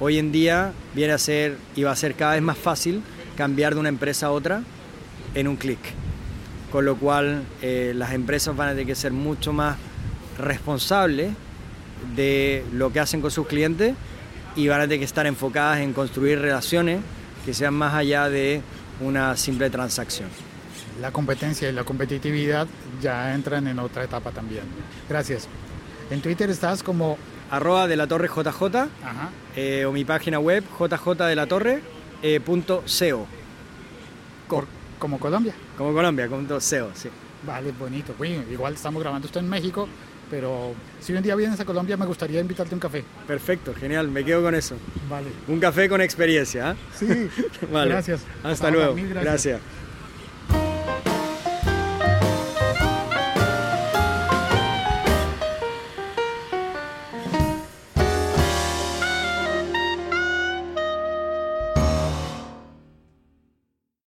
Hoy 0.00 0.18
en 0.18 0.32
día 0.32 0.72
viene 0.94 1.12
a 1.12 1.18
ser 1.18 1.56
y 1.74 1.82
va 1.82 1.92
a 1.92 1.96
ser 1.96 2.14
cada 2.14 2.34
vez 2.34 2.42
más 2.42 2.58
fácil 2.58 3.02
cambiar 3.36 3.74
de 3.74 3.80
una 3.80 3.88
empresa 3.88 4.26
a 4.26 4.30
otra 4.30 4.62
en 5.34 5.48
un 5.48 5.56
clic, 5.56 5.78
con 6.70 6.84
lo 6.84 6.96
cual 6.96 7.44
eh, 7.62 7.92
las 7.94 8.12
empresas 8.12 8.56
van 8.56 8.68
a 8.68 8.70
tener 8.72 8.86
que 8.86 8.94
ser 8.94 9.12
mucho 9.12 9.52
más 9.52 9.76
responsables 10.38 11.32
de 12.14 12.64
lo 12.72 12.92
que 12.92 13.00
hacen 13.00 13.20
con 13.20 13.30
sus 13.30 13.46
clientes 13.46 13.94
y 14.54 14.68
van 14.68 14.80
a 14.80 14.84
tener 14.84 14.98
que 14.98 15.04
estar 15.04 15.26
enfocadas 15.26 15.80
en 15.80 15.92
construir 15.92 16.40
relaciones 16.40 17.00
que 17.44 17.54
sean 17.54 17.74
más 17.74 17.94
allá 17.94 18.28
de 18.28 18.60
una 19.00 19.36
simple 19.36 19.70
transacción 19.70 20.28
la 21.00 21.10
competencia 21.10 21.68
y 21.68 21.72
la 21.72 21.84
competitividad 21.84 22.66
ya 23.02 23.34
entran 23.34 23.66
en 23.68 23.78
otra 23.78 24.04
etapa 24.04 24.30
también. 24.30 24.64
Gracias. 25.08 25.48
En 26.10 26.20
Twitter 26.20 26.50
estás 26.50 26.82
como... 26.82 27.18
Arroba 27.50 27.86
de 27.86 27.96
la 27.96 28.08
torre 28.08 28.28
JJ 28.28 28.88
eh, 29.54 29.84
o 29.84 29.92
mi 29.92 30.04
página 30.04 30.40
web 30.40 30.64
jjdelatorre.co. 30.78 31.80
Eh, 32.22 32.40
como 34.98 35.18
Colombia. 35.20 35.54
Como 35.76 35.92
Colombia, 35.92 36.28
como 36.28 36.60
SEO, 36.60 36.90
sí. 36.94 37.08
Vale, 37.46 37.72
bonito. 37.72 38.14
Bueno, 38.18 38.42
igual 38.50 38.74
estamos 38.74 39.00
grabando 39.02 39.26
esto 39.26 39.38
en 39.38 39.48
México, 39.48 39.88
pero 40.30 40.74
si 41.00 41.12
un 41.12 41.22
día 41.22 41.36
vienes 41.36 41.60
a 41.60 41.64
Colombia 41.64 41.96
me 41.96 42.06
gustaría 42.06 42.40
invitarte 42.40 42.74
a 42.74 42.76
un 42.76 42.80
café. 42.80 43.04
Perfecto, 43.26 43.74
genial, 43.74 44.08
me 44.08 44.24
quedo 44.24 44.42
con 44.42 44.54
eso. 44.54 44.76
Vale. 45.08 45.28
Un 45.46 45.60
café 45.60 45.88
con 45.88 46.00
experiencia, 46.00 46.72
¿eh? 46.72 46.76
Sí, 46.98 47.06
vale. 47.72 47.90
gracias. 47.90 48.22
Hasta 48.42 48.70
luego. 48.70 48.96
Gracias. 48.96 49.60